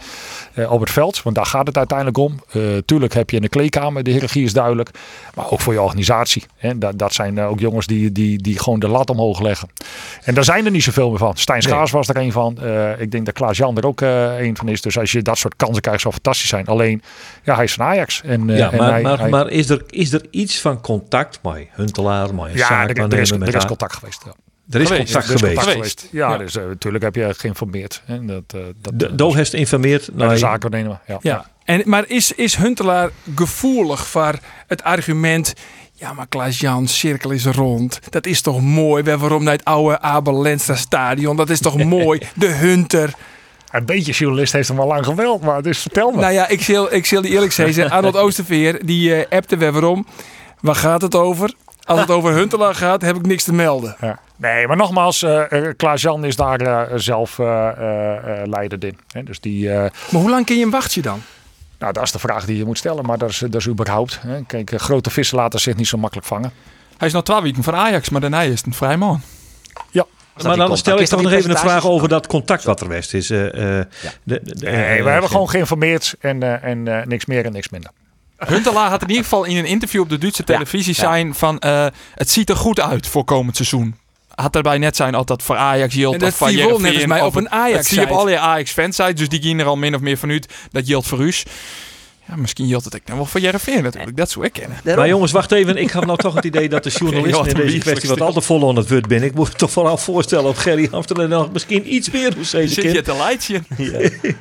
[0.69, 1.23] op het veld.
[1.23, 2.39] Want daar gaat het uiteindelijk om.
[2.85, 4.89] Tuurlijk heb je in de kleedkamer, de hiërarchie is duidelijk.
[5.35, 6.43] Maar ook voor je organisatie.
[6.57, 6.77] Hè.
[6.77, 9.69] Dat, dat zijn ook jongens die, die, die gewoon de lat omhoog leggen.
[10.23, 11.37] En daar zijn er niet zoveel meer van.
[11.37, 12.57] Stijn Schaars was er een van.
[12.97, 14.81] Ik denk dat Klaas Jan er ook een van is.
[14.81, 16.65] Dus als je dat soort kansen krijgt, zou fantastisch zijn.
[16.65, 17.01] Alleen,
[17.43, 18.21] ja, hij is van Ajax.
[18.25, 20.81] En, eh, Ja, en maar, hij, maar, hij- maar is, er, is er iets van
[20.81, 24.21] contact met Huntelaar, met een ja, er, er is, met er is contact geweest.
[24.25, 24.33] Ja.
[24.69, 25.13] Er is Geweest.
[25.13, 26.07] contact is geweest.
[26.11, 26.37] Ja, Ja.
[26.37, 28.01] dus eh, natuurlijk heb je geïnformeerd.
[28.05, 28.25] Hè.
[28.25, 30.99] Dat, eh, dat, De, heeft geïnformeerd naar naar de zaken nemen.
[31.07, 31.17] Ja.
[31.21, 31.45] Ja.
[31.65, 35.53] En, maar is, is Huntelaar gevoelig voor het argument...
[35.95, 37.99] Ja, maar Klaas-Jan, cirkel is rond.
[38.09, 39.03] Dat is toch mooi?
[39.03, 41.35] We hebben waarom naar het oude Abel Lenstra stadion.
[41.35, 42.21] Dat is toch mooi?
[42.35, 43.13] De Hunter.
[43.73, 46.19] Een beetje journalist heeft hem al lang geweld, maar dus vertel me.
[46.21, 47.89] Nou ja, ik zal, ik zal die eerlijk zeggen.
[47.89, 50.07] Arnold Oosterveer, die eh, appte weer waarom.
[50.59, 51.53] Waar gaat het over?
[51.83, 53.95] Als het over Huntelaar gaat, heb ik niks te melden.
[54.01, 54.19] Ja.
[54.35, 57.69] Nee, maar nogmaals, eh eh, Klaas-Jan is daar zelf eh,
[58.45, 58.97] leider in.
[59.11, 59.23] Hè.
[59.23, 61.21] Dus die, Maar hoe lang kun je hem wachten dan?
[61.79, 64.19] nou, dat is de vraag die je moet stellen, maar dat is, dat is überhaupt.
[64.21, 64.43] Hè.
[64.47, 66.51] Kijk, grote vissen laten zich niet zo makkelijk vangen.
[66.97, 69.21] Hij is nog twee weken van Ajax, maar daarna is het een vrij man.
[70.43, 73.13] Maar dan stel ik toch nog even een vraag over dat contact wat er west
[73.13, 73.31] is.
[73.31, 73.85] Uh, uh, de,
[74.23, 77.91] de, nee, we hebben gewoon geïnformeerd en, uh, en niks meer en niks minder.
[78.37, 81.61] Huntelaar had in ieder geval in een interview op de Duitse televisie ja, zijn van
[82.15, 83.95] het ziet er goed uit voor komend seizoen.
[84.35, 87.07] Had daarbij net zijn altijd voor Ajax Jilt of van Jereveen.
[87.07, 89.59] mij op een Ajax Dat zie je op al je Ajax fans dus die gingen
[89.59, 91.31] er al min of meer vanuit dat Jilt voor.
[92.27, 94.17] Ja, misschien het ik nou wel van Jereveen natuurlijk.
[94.17, 94.77] Dat zou ik kennen.
[94.83, 95.77] Maar jongens, wacht even.
[95.77, 98.41] Ik had nou toch het idee dat de journalisten in deze kwestie wat al te
[98.41, 99.23] vol aan het woord ben.
[99.23, 102.73] Ik moet me toch vooral voorstellen op Gerry Amsterdam nog misschien iets meer hoe Zit
[102.73, 103.61] je te lightje?
[103.77, 103.99] Ja,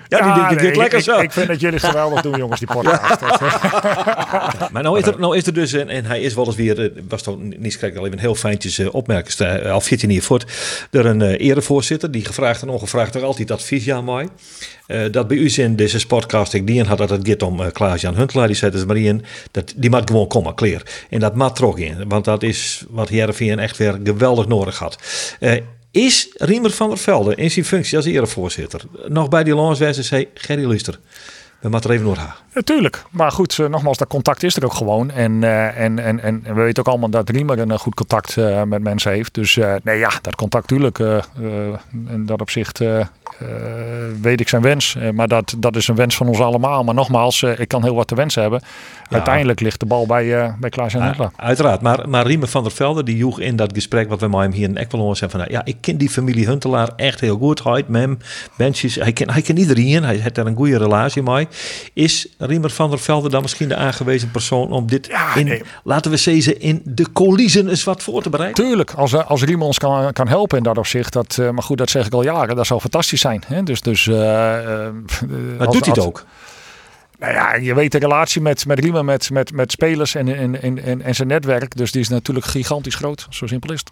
[0.09, 1.21] ja, die, die, die, lekker zo.
[1.21, 3.21] Ik, vind dat jullie geweldig doen, jongens, die podcast.
[4.73, 6.85] maar nou is, er, nou is er dus, en, en hij is wel eens weer,
[6.85, 10.45] eh, was toch niet schrik al even heel fijntjes uh, opmerken, al 14 hier voort,
[10.91, 14.29] er een uh, erevoorzitter die gevraagd en ongevraagd er altijd advies aan mij.
[14.87, 17.67] Uh, dat bij u in deze podcast ik die had dat het gaat om uh,
[17.73, 20.83] Klaas-Jan Huntelaar, die zet maar in, dat, die moet gewoon komen, clear.
[21.11, 24.99] En dat maakt in, want dat is wat Heerenveen echt weer geweldig nodig had.
[25.41, 25.53] Uh,
[25.91, 30.29] is Riemer van der Velde in zijn functie als erevoorzitter nog bij die landswijze zei
[30.35, 30.99] Gerry Luister?
[31.61, 32.35] We moeten er even.
[32.55, 33.03] Natuurlijk.
[33.11, 35.11] Maar goed, nogmaals, dat contact is er ook gewoon.
[35.11, 38.83] En, uh, en, en, en we weten ook allemaal dat Riemer een goed contact met
[38.83, 39.35] mensen heeft.
[39.35, 40.99] Dus nee ja, dat contact natuurlijk.
[42.09, 42.81] en dat opzicht
[44.21, 44.97] weet ik zijn wens.
[45.13, 46.85] maar dat, dat is een wens van ons allemaal.
[46.85, 48.63] Maar nogmaals, ik kan heel wat te wensen hebben.
[49.09, 51.31] Uiteindelijk ligt de bal bij, bij Klaas en Huntelaar.
[51.37, 51.81] uiteraard.
[51.81, 54.53] Maar, maar Riemer van der Velde, die joeg in dat gesprek wat we met hem
[54.53, 55.41] hier in Ekwelon zijn van...
[55.41, 57.65] Nou, ja, ik ken die familie Huntelaar echt heel goed.
[57.65, 58.19] Hij met hem,
[58.57, 58.95] benches.
[58.95, 60.05] Hij kent hij ken iedereen.
[60.05, 61.49] Hij heeft daar een goede relatie mee.
[61.93, 66.17] Is Riemer van der Velde dan misschien de aangewezen persoon om dit in, laten we
[66.17, 68.65] zeggen, in de coulissen eens wat voor te bereiden?
[68.65, 71.91] Tuurlijk, als, als Riemer ons kan, kan helpen in dat opzicht, dat, maar goed, dat
[71.91, 73.43] zeg ik al jaren, dat zou fantastisch zijn.
[73.47, 73.63] Hè?
[73.63, 76.25] Dus, dus, uh, maar doet hij het ook?
[77.19, 80.63] Nou ja, je weet de relatie met, met Riemer, met, met, met spelers en, en,
[80.83, 81.77] en, en zijn netwerk.
[81.77, 83.27] Dus die is natuurlijk gigantisch groot.
[83.31, 83.91] Zo simpel is het.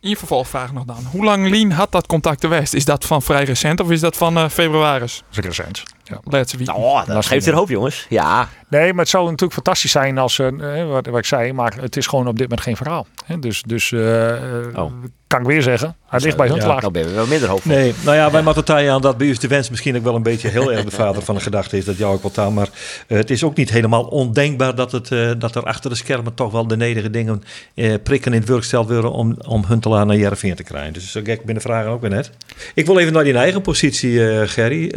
[0.00, 1.04] In je vervolgvraag nog dan.
[1.10, 2.74] Hoe lang Lien had dat contact de West?
[2.74, 4.98] Is dat van vrij recent of is dat van uh, februari?
[5.00, 5.82] Dat is recent.
[6.04, 6.20] Ja.
[6.24, 6.76] Laatste week.
[6.76, 8.06] Oh, dat geeft er hoop, jongens.
[8.08, 8.48] Ja.
[8.68, 11.96] Nee, maar het zou natuurlijk fantastisch zijn als, uh, wat, wat ik zei, maar het
[11.96, 13.06] is gewoon op dit moment geen verhaal.
[13.40, 14.32] Dus, dus uh,
[14.74, 14.92] oh.
[15.26, 16.74] kan ik weer zeggen, hij ligt bij Huntelaar.
[16.74, 17.72] Ja, nou ben we wel minder hoopvol.
[17.72, 20.22] Nee, nou ja, wij moeten aan dat bij u de wens misschien ook wel een
[20.22, 21.84] beetje heel erg de vader van de gedachte is.
[21.84, 22.50] Dat jou ook wel taal.
[22.50, 22.68] Maar
[23.08, 26.34] uh, het is ook niet helemaal ondenkbaar dat, het, uh, dat er achter de schermen
[26.34, 27.42] toch wel de nederige dingen
[27.74, 30.92] uh, prikken in het werk gesteld worden om, om Huntelaar naar Jereveen te krijgen.
[30.92, 32.30] Dus zo gek binnen vragen ook weer net.
[32.74, 34.88] Ik wil even naar die eigen positie, Gerry.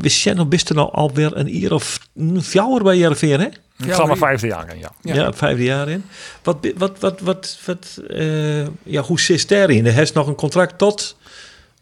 [0.00, 1.98] we best nou alweer een jaar of
[2.36, 3.46] vier bij Jereveen, hè?
[3.78, 4.92] Ik ga maar vijfde jaar in, ja.
[5.00, 6.04] Ja, ja vijfde jaar in.
[6.42, 9.84] Wat, wat, wat, wat, wat uh, ja, hoe zit daarin?
[9.84, 11.16] Hij heeft nog een contract tot...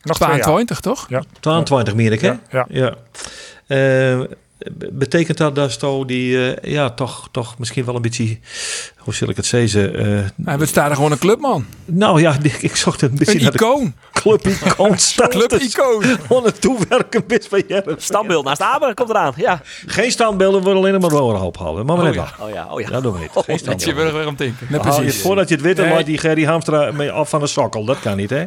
[0.03, 1.07] Nog 22, toch?
[1.09, 1.23] Ja.
[1.41, 2.33] 22 meer ik, hè?
[2.51, 2.67] Ja.
[2.69, 2.97] ja.
[3.67, 4.21] Uh,
[4.93, 8.39] betekent dat dat Sto die uh, ja, toch, toch misschien wel een beetje
[9.05, 10.07] hoe zal ik het zeggen?
[10.37, 11.67] Uh, we staan er gewoon een clubman.
[11.85, 13.95] Nou ja, ik zocht een beetje een icoon.
[14.13, 14.97] Club-icoon.
[15.29, 16.03] Club-icoon.
[16.03, 17.95] Gewoon een toewerken best bij je.
[17.97, 19.33] Standbeeld naast Aber komt eraan.
[19.37, 19.61] Ja.
[19.87, 21.87] Geen standbeelden, we alleen maar een hoop halen.
[21.87, 22.29] Maar oh, net ja.
[22.41, 22.89] oh ja, oh ja.
[22.91, 23.31] Dat doen we niet.
[23.35, 23.97] Geen standbeelden.
[23.97, 24.67] Je wil weer om denken.
[24.71, 25.21] Nee, precies.
[25.21, 27.85] voordat je het weet, dan die Gerry Hamstra af van de sokkel.
[27.85, 28.45] Dat kan niet, hè?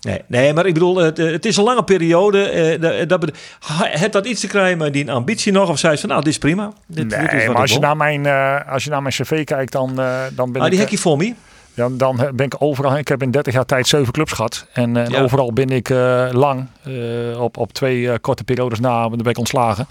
[0.00, 2.42] Nee, nee maar ik bedoel, het, het is een lange periode.
[2.42, 3.30] Eh, dat,
[3.78, 5.68] het dat iets te krijgen met die ambitie nog?
[5.68, 6.72] Of zei ze van, nou, dit is prima.
[6.86, 9.44] Dit, nee, dit is maar als je, naar mijn, uh, als je naar mijn cv
[9.44, 10.72] kijkt, dan, uh, dan ben ah, ik...
[10.72, 11.34] die hekje voor me?
[11.74, 12.96] Dan, dan ben ik overal.
[12.96, 14.66] Ik heb in 30 jaar tijd zeven clubs gehad.
[14.72, 15.22] En, en ja.
[15.22, 16.66] overal ben ik uh, lang.
[16.86, 19.86] Uh, op, op twee uh, korte periodes na ben ik ontslagen.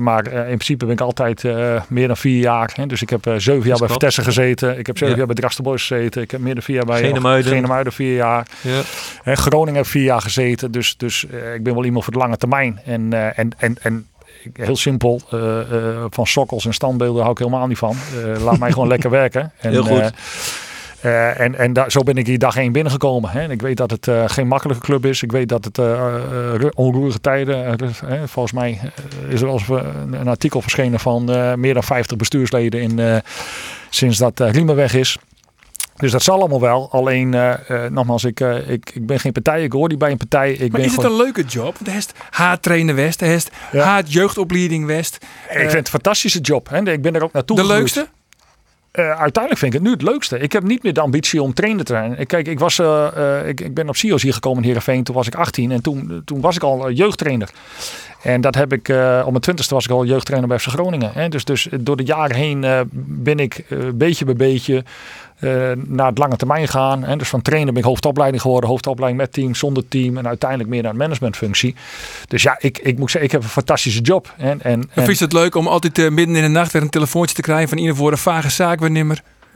[0.00, 1.42] maar in principe ben ik altijd
[1.88, 2.72] meer dan vier jaar.
[2.74, 2.86] Hè.
[2.86, 4.78] Dus ik heb zeven jaar bij Vitesse gezeten.
[4.78, 5.18] Ik heb zeven ja.
[5.18, 6.22] jaar bij Drastenboys gezeten.
[6.22, 7.52] Ik heb meer dan vier jaar bij Genemuiden.
[7.52, 8.46] Genemuiden vier jaar.
[8.60, 8.80] Ja.
[9.24, 10.70] En Groningen heb vier jaar gezeten.
[10.70, 11.24] Dus, dus
[11.54, 12.80] ik ben wel iemand voor de lange termijn.
[12.84, 14.06] En, en, en, en
[14.52, 15.20] heel simpel.
[15.34, 17.96] Uh, uh, van sokkels en standbeelden hou ik helemaal niet van.
[18.24, 19.52] Uh, laat mij gewoon lekker werken.
[19.60, 20.12] En, heel goed.
[21.04, 23.30] Uh, en en daar, zo ben ik hier dag één binnengekomen.
[23.30, 23.40] Hè.
[23.40, 25.22] En ik weet dat het uh, geen makkelijke club is.
[25.22, 26.14] Ik weet dat het uh,
[26.74, 27.78] onroerige tijden...
[28.26, 28.80] volgens mij
[29.28, 29.68] is er wel eens
[30.10, 31.24] een, artikel verschenen van
[31.60, 33.22] meer dan 50 bestuursleden in,
[33.90, 34.38] sinds dat
[34.74, 35.18] weg is.
[35.96, 36.88] Dus dat zal allemaal wel.
[36.90, 39.62] Alleen, uh, uh, nogmaals, ik, uh, ik, ik ben geen partij.
[39.62, 40.52] Ik hoor niet bij een partij.
[40.52, 41.74] Ik maar ben is het een leuke job?
[41.78, 43.20] Want heeft haat-trainer West.
[43.20, 43.84] Hij heeft ja.
[43.84, 45.18] haat-jeugdopleiding West.
[45.50, 46.68] ik vind het een fantastische job.
[46.68, 46.90] Hè.
[46.90, 47.94] Ik ben er ook naartoe De gegroeid.
[47.94, 48.14] leukste?
[48.98, 50.38] Uh, uiteindelijk vind ik het nu het leukste.
[50.38, 52.26] Ik heb niet meer de ambitie om trainer te zijn.
[52.26, 55.04] Kijk, ik, was, uh, uh, ik, ik ben op SIOS hier gekomen in Heerenveen.
[55.04, 57.50] Toen was ik 18 en toen, toen was ik al jeugdtrainer.
[58.22, 58.88] En dat heb ik,
[59.24, 61.10] op mijn twintigste was ik al jeugdtrainer bij FC Groningen.
[61.14, 61.28] Hè.
[61.28, 64.84] Dus, dus door de jaren heen ben ik beetje bij beetje
[65.40, 67.18] uh, naar het lange termijn gaan.
[67.18, 68.70] Dus van trainer ben ik hoofdopleiding geworden.
[68.70, 70.16] Hoofdopleiding met team, zonder team.
[70.16, 71.74] En uiteindelijk meer naar een managementfunctie.
[72.28, 74.34] Dus ja, ik, ik moet zeggen, ik heb een fantastische job.
[74.36, 75.04] En, en, en...
[75.04, 77.42] Vind je het leuk om altijd uh, midden in de nacht weer een telefoontje te
[77.42, 78.80] krijgen van ieder voor een vage zaak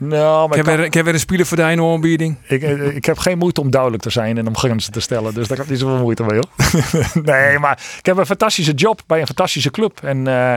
[0.03, 2.37] Nou, Ik maar heb, ik, weer, ik heb weer een speler voor de aanbieding.
[2.47, 5.33] ik, eh, ik heb geen moeite om duidelijk te zijn en om grenzen te stellen.
[5.33, 6.39] Dus daar heb ik niet zoveel moeite mee,
[7.33, 9.99] nee, maar ik heb een fantastische job bij een fantastische club.
[10.03, 10.51] En, eh,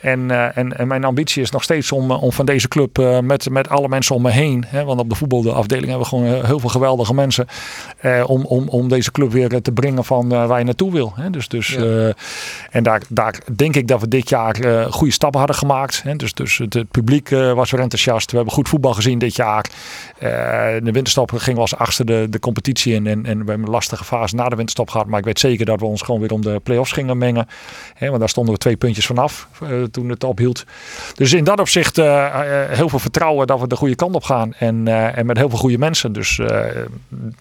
[0.00, 3.50] en, eh, en, en mijn ambitie is nog steeds om, om van deze club met,
[3.50, 4.64] met alle mensen om me heen.
[4.66, 7.46] Hè, want op de voetbalafdeling hebben we gewoon heel veel geweldige mensen.
[8.26, 11.12] om, om, om deze club weer te brengen van waar je naartoe wil.
[11.16, 11.30] Hè.
[11.30, 11.76] Dus, dus,
[12.70, 14.56] en daar, daar denk ik dat we dit jaar
[14.90, 16.02] goede stappen hadden gemaakt.
[16.02, 16.16] Hè.
[16.16, 18.30] Dus, dus het, publiek was weer enthousiast.
[18.30, 19.64] We hebben goed voetbal gezien dit jaar.
[20.18, 20.30] Eh,
[20.82, 23.06] de winterstop ging was achter de, de competitie in.
[23.06, 25.06] En, en we hebben een lastige fase na de winterstop gehad.
[25.06, 27.48] Maar ik weet zeker dat we ons gewoon weer om de play-offs gingen mengen.
[27.94, 30.64] Hè, want daar stonden we twee puntjes vanaf eh, toen het ophield.
[31.14, 34.54] Dus in dat opzicht eh, heel veel vertrouwen dat we de goede kant op gaan.
[34.54, 36.12] En, en met heel veel goede mensen.
[36.12, 36.40] Dus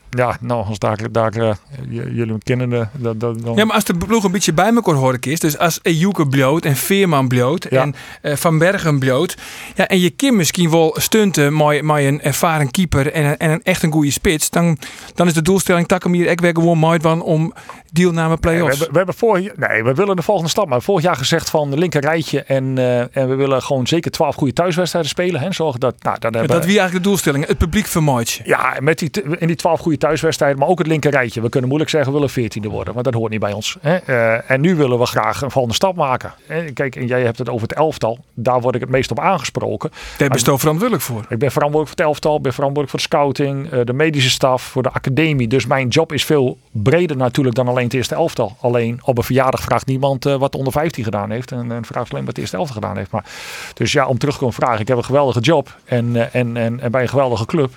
[0.10, 1.58] ja, nou, als daar, daar
[1.90, 3.54] jullie kennen, dat, dan...
[3.56, 6.66] Ja, maar als de ploeg een beetje bij elkaar horen is, dus als Ejuke bloot
[6.66, 7.92] en Veerman bloot Ja.
[8.22, 9.38] en Van Bergen bloot,
[9.76, 13.84] ja, en je kan misschien wel stunten met, met een ervaren keeper en, en echt
[13.84, 14.78] een goede spits, dan,
[15.16, 17.54] dan is de doelstelling tak hem hier echt weer gewoon mooi om
[17.94, 18.70] deelname Nee, we, play-offs.
[18.70, 20.68] hebben, we hebben vorig, nee, we willen de volgende stap.
[20.68, 22.44] Maar vorig jaar gezegd van de linker rijtje.
[22.44, 25.42] En, eh, en we willen gewoon zeker 12 goede thuiswedstrijden spelen.
[25.42, 25.52] Hè.
[25.52, 27.48] Zorgen dat, nou, Ja, hebben, dat wie eigenlijk de doelstelling?
[27.48, 28.42] Het publiek vermooit je.
[28.46, 31.42] Ja, met die, in die 12 goede thuiswedstrijden, maar ook het linker rijtje.
[31.42, 33.78] We kunnen moeilijk zeggen we willen 14e worden, want dat hoort niet bij ons.
[33.82, 33.96] Hè.
[33.96, 36.34] Eh, en nu willen we graag een volgende stap maken.
[36.74, 38.20] Kijk, en jij hebt het over het elftal.
[38.34, 39.90] Daar word ik het meest op aangesproken.
[40.18, 41.26] Daar ben je toch verantwoordelijk voor.
[41.30, 44.62] Ik ben verantwoordelijk voor het elftal, ben verantwoordelijk voor de scouting, eh, de medische staf,
[44.62, 45.48] voor de academie.
[45.48, 48.56] Dus mijn job is veel breder natuurlijk dan alleen het eerste elftal.
[48.62, 51.52] Alleen op een verjaardag vraagt niemand eh, wat de onder 15 gedaan heeft.
[51.52, 53.12] En, en vraagt alleen wat het eerste elftal gedaan heeft.
[53.12, 53.26] Maar,
[53.74, 54.80] dus ja, om terug te komen vragen.
[54.80, 57.72] Ik heb een geweldige job en, eh, en, en, en bij een geweldige club.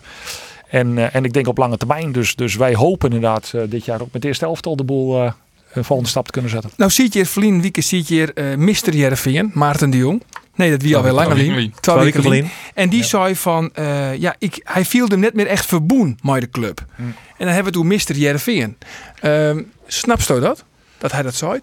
[0.69, 2.13] En, eh, en ik denk op lange termijn.
[2.13, 5.23] Dus, dus wij hopen inderdaad eh, dit jaar ook met het eerste elftal de boel
[5.23, 5.33] eh,
[5.73, 6.71] een volgende stap te kunnen zetten.
[6.77, 8.95] Nou ziet je Vlien Wieke ziet je uh, Mr.
[8.95, 10.23] Jereveen, Maarten de Jong.
[10.57, 11.73] Nee, dat wie alweer geleden.
[11.81, 12.51] Twee weken geleden.
[12.75, 16.41] En die zei van, eh, ja, ik, hij viel er net meer echt verboen met
[16.41, 16.85] de club.
[16.97, 18.17] En dan hebben we toen Mr.
[18.17, 18.77] Jereveen.
[19.21, 20.65] Ehm snap je dat?
[20.99, 21.59] Dat hij dat zei?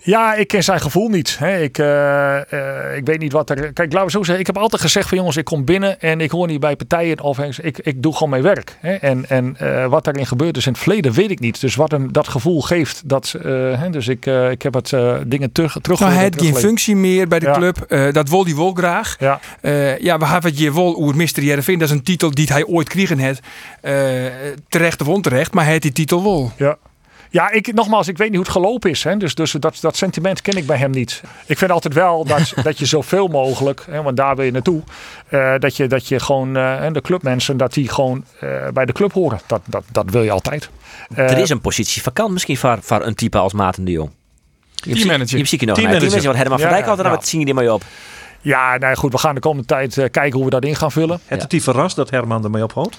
[0.00, 1.38] Ja, ik ken zijn gevoel niet.
[1.38, 1.62] Hè.
[1.62, 3.72] Ik, eh, eh, ik weet niet wat er.
[3.72, 4.40] Kijk, laten we zo zeggen.
[4.40, 7.20] Ik heb altijd gezegd van jongens, ik kom binnen en ik hoor niet bij partijen
[7.20, 8.76] of ik, ik doe gewoon mijn werk.
[8.80, 8.94] Hè.
[8.94, 11.60] En, en eh, wat daarin gebeurd is in het verleden weet ik niet.
[11.60, 13.34] Dus wat hem dat gevoel geeft, dat.
[13.42, 14.94] hè, dus ik, ik heb het
[15.26, 15.98] dingen terug terug.
[16.00, 17.52] Nou, hij had geen functie meer bij de Ja.
[17.52, 17.86] club.
[18.14, 19.16] Dat wil hij wel graag.
[19.18, 19.40] Ja,
[19.98, 21.40] ja, we hebben het je wel over Mr.
[21.42, 21.78] Jereveen.
[21.78, 23.36] Dat is een titel die hij ooit kregen.
[23.80, 23.94] Eh,
[24.68, 26.52] terecht of onterecht, maar hij had die titel wel.
[26.56, 26.76] ja.
[27.30, 29.04] Ja, ik, nogmaals, ik weet niet hoe het gelopen is.
[29.04, 29.16] Hè.
[29.16, 31.22] Dus, dus dat, dat sentiment ken ik bij hem niet.
[31.46, 34.82] Ik vind altijd wel dat, dat je zoveel mogelijk, hè, want daar wil je naartoe,
[35.28, 38.92] eh, dat, je, dat je gewoon, eh, de clubmensen, dat die gewoon eh, bij de
[38.92, 39.40] club horen.
[39.46, 40.70] Dat, dat, dat wil je altijd.
[41.14, 44.10] Eh, Er is een positie vakant misschien voor, voor een type als Maarten de Jong.
[44.74, 45.38] Teammanager.
[45.38, 45.76] Je nog een Teammanager.
[45.76, 47.14] teammanager, want Herman van Ja, Dijk altijd ja.
[47.14, 47.82] wat zien jullie ermee op.
[48.40, 51.20] Ja, nou goed, we gaan de komende tijd kijken hoe we dat in gaan vullen.
[51.24, 52.98] Het het die verrast dat Herman ermee ophoudt?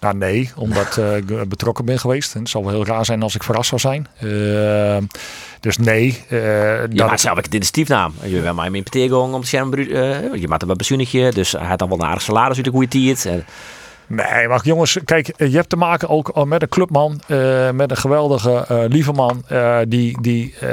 [0.00, 2.34] Nou nee, omdat eh, ik betrokken ben geweest.
[2.34, 4.06] En het zal wel heel raar zijn als ik verrast zou zijn.
[4.18, 5.18] Eh,
[5.60, 6.24] dus nee.
[6.28, 6.38] eh,
[6.80, 8.14] Ja, dat maar zelf ik dit is stiefnaam.
[8.22, 11.88] Je bent mij in Petegong om uh, je maakt een pensioenetje, dus hij had dan
[11.88, 13.28] wel een aardig salaris uit de goede tijd.
[14.06, 17.96] Nee, maar jongens, kijk, je hebt te maken ook met een clubman, eh, met een
[17.96, 20.68] geweldige eh, lieve man, eh, die, die eh,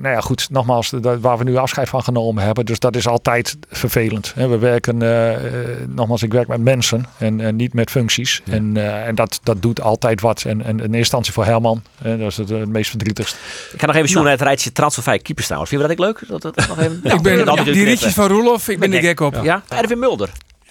[0.00, 2.66] nou ja, goed, nogmaals, dat, waar we nu afscheid van genomen hebben.
[2.66, 4.32] Dus dat is altijd vervelend.
[4.34, 4.48] Hè.
[4.48, 5.42] We werken, eh, eh,
[5.88, 8.42] nogmaals, ik werk met mensen en, en niet met functies.
[8.50, 10.42] En, eh, en dat, dat doet altijd wat.
[10.42, 13.36] En, en in eerste instantie voor Herman, hè, dat is het, eh, het meest verdrietigst.
[13.72, 15.72] ik ga nog even zoeken naar het rijtje transfervrij keepers trouwens.
[15.72, 16.28] Vind je dat ik leuk?
[16.28, 19.38] Dat, dat, nog even, ik ben, die ritjes van Roelof, ik ben er gek op.
[19.42, 20.30] Ja, Erwin Mulder.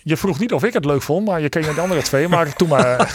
[0.10, 2.28] Je vroeg niet of ik het leuk vond, maar je ken de andere twee.
[2.28, 3.14] Maar toen maar.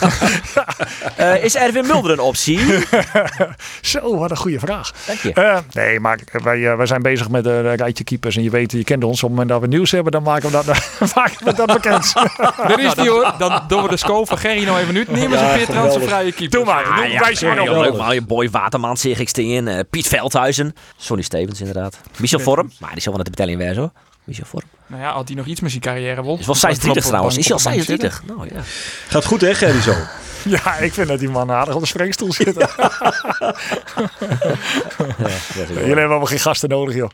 [1.20, 2.58] Uh, is Erwin Mulder een optie?
[3.80, 4.92] Zo, wat een goede vraag.
[5.06, 5.32] Dank je.
[5.34, 8.36] Uh, nee, maar wij, uh, wij zijn bezig met een rijtje keepers.
[8.36, 9.16] En je weet, je kent ons.
[9.16, 10.66] Op het moment dat we nieuws hebben, dan maken we dat,
[11.14, 12.12] maken we dat bekend.
[12.56, 13.34] Daar is die hoor.
[13.38, 15.10] Dan doen we de scope van Gerry nou even uit.
[15.10, 16.58] Nemen ze een keer transfervrije keeper.
[16.58, 16.84] Doe maar.
[16.84, 17.68] Doe, ja, wijs je maar op.
[17.68, 18.14] leuk man.
[18.14, 19.66] Je Boy Waterman, zeg ik in.
[19.66, 20.74] Uh, Piet Veldhuizen.
[20.96, 21.98] Sonny Stevens inderdaad.
[22.16, 22.70] Michel Vorm.
[22.78, 23.90] Maar die zal wel naar de betelling weer zo.
[24.24, 24.64] Michel Vorm.
[24.86, 26.36] Nou ja, had hij nog iets met zijn carrière wil.
[26.40, 27.36] Is wel 26 trouwens.
[27.36, 28.22] Is hij al 26?
[28.26, 28.60] Nou ja.
[29.08, 29.94] Gaat goed hè, Gerry zo?
[30.44, 32.54] Ja, ik vind dat die man aardig op de spreekstoel zit.
[32.58, 32.68] ja,
[35.68, 37.10] Jullie hebben wel geen gasten nodig, joh.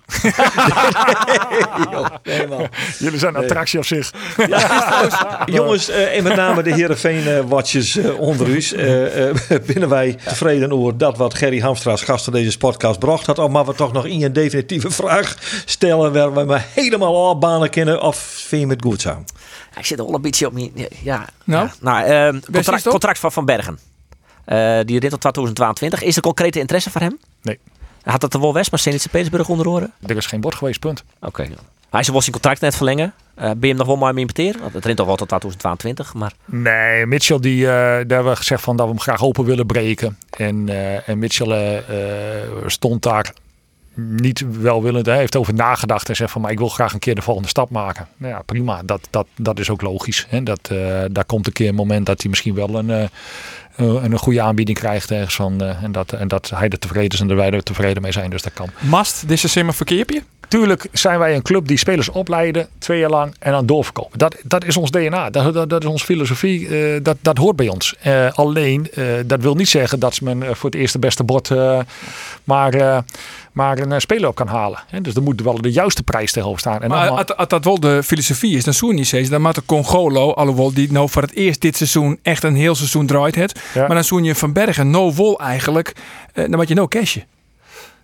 [2.22, 2.68] nee, man.
[2.98, 4.10] Jullie zijn een attractie op zich.
[5.44, 8.62] Jongens, uh, en met name de Heerenveen-watchers uh, onder u.
[8.72, 13.26] Uh, binnen wij tevreden over dat wat Gerry Hamstra als gast in deze podcast bracht
[13.26, 13.38] had.
[13.38, 17.38] Of maar we toch nog in een definitieve vraag stellen waar we me helemaal al
[17.38, 19.24] banen kennen of vind je het goed zo?
[19.76, 20.58] Ik zit wel een beetje op.
[21.02, 21.72] Ja, nou, ja.
[21.80, 23.78] nou uh, contract, contract van Van Bergen.
[24.46, 26.02] Uh, die rit tot 2022.
[26.02, 27.18] Is er concrete interesse voor hem?
[27.42, 27.58] Nee.
[28.02, 29.92] Had dat de wel West, maar Zenit Petersburg onder oren?
[30.06, 31.04] Er is geen bord geweest, punt.
[31.20, 31.42] Oké.
[31.90, 33.14] Hij zou wel zijn contract net verlengen.
[33.38, 34.60] Uh, ben je hem nog wel mooi mee importeren?
[34.60, 36.32] Want Het rent toch wel tot 2022, maar...
[36.44, 39.66] Nee, Mitchell, die, uh, daar hebben we gezegd van dat we hem graag open willen
[39.66, 40.18] breken.
[40.30, 41.82] En, uh, en Mitchell
[42.66, 43.32] stond daar
[44.08, 45.06] niet welwillend.
[45.06, 47.70] Heeft over nagedacht en zegt van, maar ik wil graag een keer de volgende stap
[47.70, 48.08] maken.
[48.16, 48.82] Nou ja, prima.
[48.84, 50.26] Dat, dat, dat is ook logisch.
[50.28, 50.42] Hè?
[50.42, 50.70] Dat,
[51.10, 53.10] daar komt een keer een moment dat hij misschien wel een
[53.76, 55.62] een goede aanbieding krijgt ergens van.
[55.62, 58.30] en, dat, en dat hij er tevreden is en dat wij er tevreden mee zijn.
[58.30, 58.68] Dus dat kan.
[58.80, 60.22] Mast deze simmer verkeerpje?
[60.50, 64.18] Tuurlijk zijn wij een club die spelers opleiden, twee jaar lang en dan doorverkopen.
[64.18, 67.56] Dat, dat is ons DNA, dat, dat, dat is onze filosofie, uh, dat, dat hoort
[67.56, 67.94] bij ons.
[68.06, 71.50] Uh, alleen, uh, dat wil niet zeggen dat ze men voor het eerste beste bord
[72.44, 73.04] maar,
[73.52, 74.78] maar een speler op kan halen.
[75.02, 76.82] Dus er moet wel de juiste prijs tegenover staan.
[76.82, 79.28] En maar als dat wel de filosofie is, dan zoen niet steeds.
[79.28, 82.74] Dan maakt de Congolo, alhoewel die nou voor het eerst dit seizoen echt een heel
[82.74, 83.60] seizoen draait het.
[83.74, 83.80] Ja.
[83.86, 85.92] Maar dan zoen je Van Bergen, no wol eigenlijk,
[86.32, 87.24] dan moet je no cashje.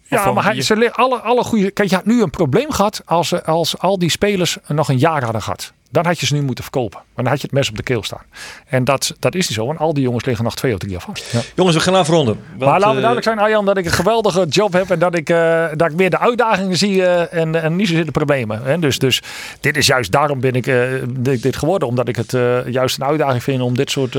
[0.08, 1.70] Ja, maar hij, ze, alle, alle goede.
[1.70, 5.22] Kijk, je had nu een probleem gehad als, als al die spelers nog een jaar
[5.24, 5.72] hadden gehad.
[5.90, 6.98] Dan had je ze nu moeten verkopen.
[7.14, 8.22] Maar dan had je het mes op de keel staan.
[8.66, 9.66] En dat, dat is niet zo.
[9.66, 11.24] Want al die jongens liggen nog twee of drie jaar vast.
[11.32, 11.40] Ja.
[11.54, 12.38] Jongens, we gaan afronden.
[12.48, 14.90] Want, maar laten we duidelijk zijn, Arjan, dat ik een geweldige job heb.
[14.90, 18.04] En dat ik, uh, dat ik meer de uitdagingen zie uh, en, en niet zozeer
[18.04, 18.62] de problemen.
[18.62, 18.78] Hè?
[18.78, 19.22] Dus, dus
[19.60, 21.88] dit is juist, daarom ben ik uh, dit, dit, geworden.
[21.88, 22.30] Omdat ik het
[22.66, 24.18] juist een uitdaging vind om dit soort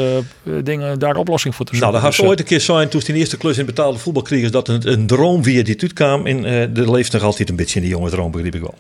[0.63, 1.91] dingen daar oplossing voor te zoeken.
[1.91, 4.23] Nou, dat had dus, ooit een keer zijn toen die eerste klus in betaalde voetbal
[4.23, 4.43] kreeg.
[4.43, 6.25] Is dat een, een droom via die tuut kwam.
[6.25, 8.75] En er leeft nog altijd een beetje in die jonge droom, begreep ik wel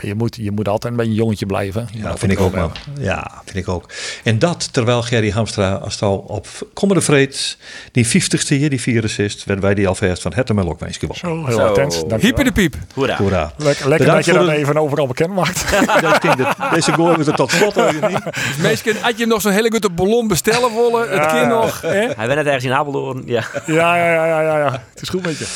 [0.00, 1.88] je, moet, je moet altijd een beetje jongetje blijven.
[1.92, 2.72] Ja, vind ik ook, man.
[2.98, 3.88] Ja, vind ik ook.
[4.24, 7.58] En dat terwijl Gerry Hamstra als al op komende vreed,
[7.92, 10.98] die 50ste hier, die virus is, werden wij die alvast van het en ook wens
[11.12, 12.04] Zo, heel attent.
[12.18, 12.76] Hyper de piep.
[12.94, 13.16] Hoera.
[13.16, 13.52] Hoera.
[13.56, 15.64] Lekker, lekker dat je dat even overal bekend maakt.
[16.74, 18.18] Deze gooi we er tot slot niet.
[18.62, 21.10] Meestal had je nog zo'n hele goede ballon bestellen willen.
[21.10, 21.80] Het kind nog.
[21.80, 21.88] Hè?
[21.90, 23.22] Hij werd net ergens in Apeldoorn.
[23.26, 23.44] Ja.
[23.66, 24.70] Ja, ja, ja, ja, ja.
[24.92, 25.46] Het is goed met je.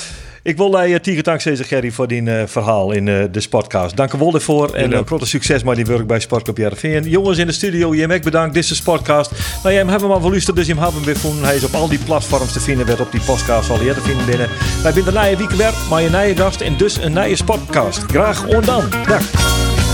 [0.49, 3.96] Ik wil uh, Tiger dank zeggen, Gerry, voor die uh, verhaal in uh, de Sportcast.
[3.96, 4.74] Dank je wel daarvoor.
[4.74, 7.09] En uh, grote succes met die werk bij Sportclub Jereveen.
[7.09, 8.55] Jongens in de studio, je hebt bedankt.
[8.55, 9.30] Dit is de Sportcast.
[9.62, 11.44] Nou, jij hebben hem al verluisterd, dus je hem hebben weer gevonden.
[11.44, 14.26] Hij is op al die platforms te vinden, werd op die podcast je te vinden
[14.26, 14.49] binnen.
[14.82, 18.05] Wij zijn de nieuwe week weer, maar je nieuwe gast en dus een nieuwe Sportcast.
[18.07, 18.82] Graag ondan.
[19.07, 19.88] Dag.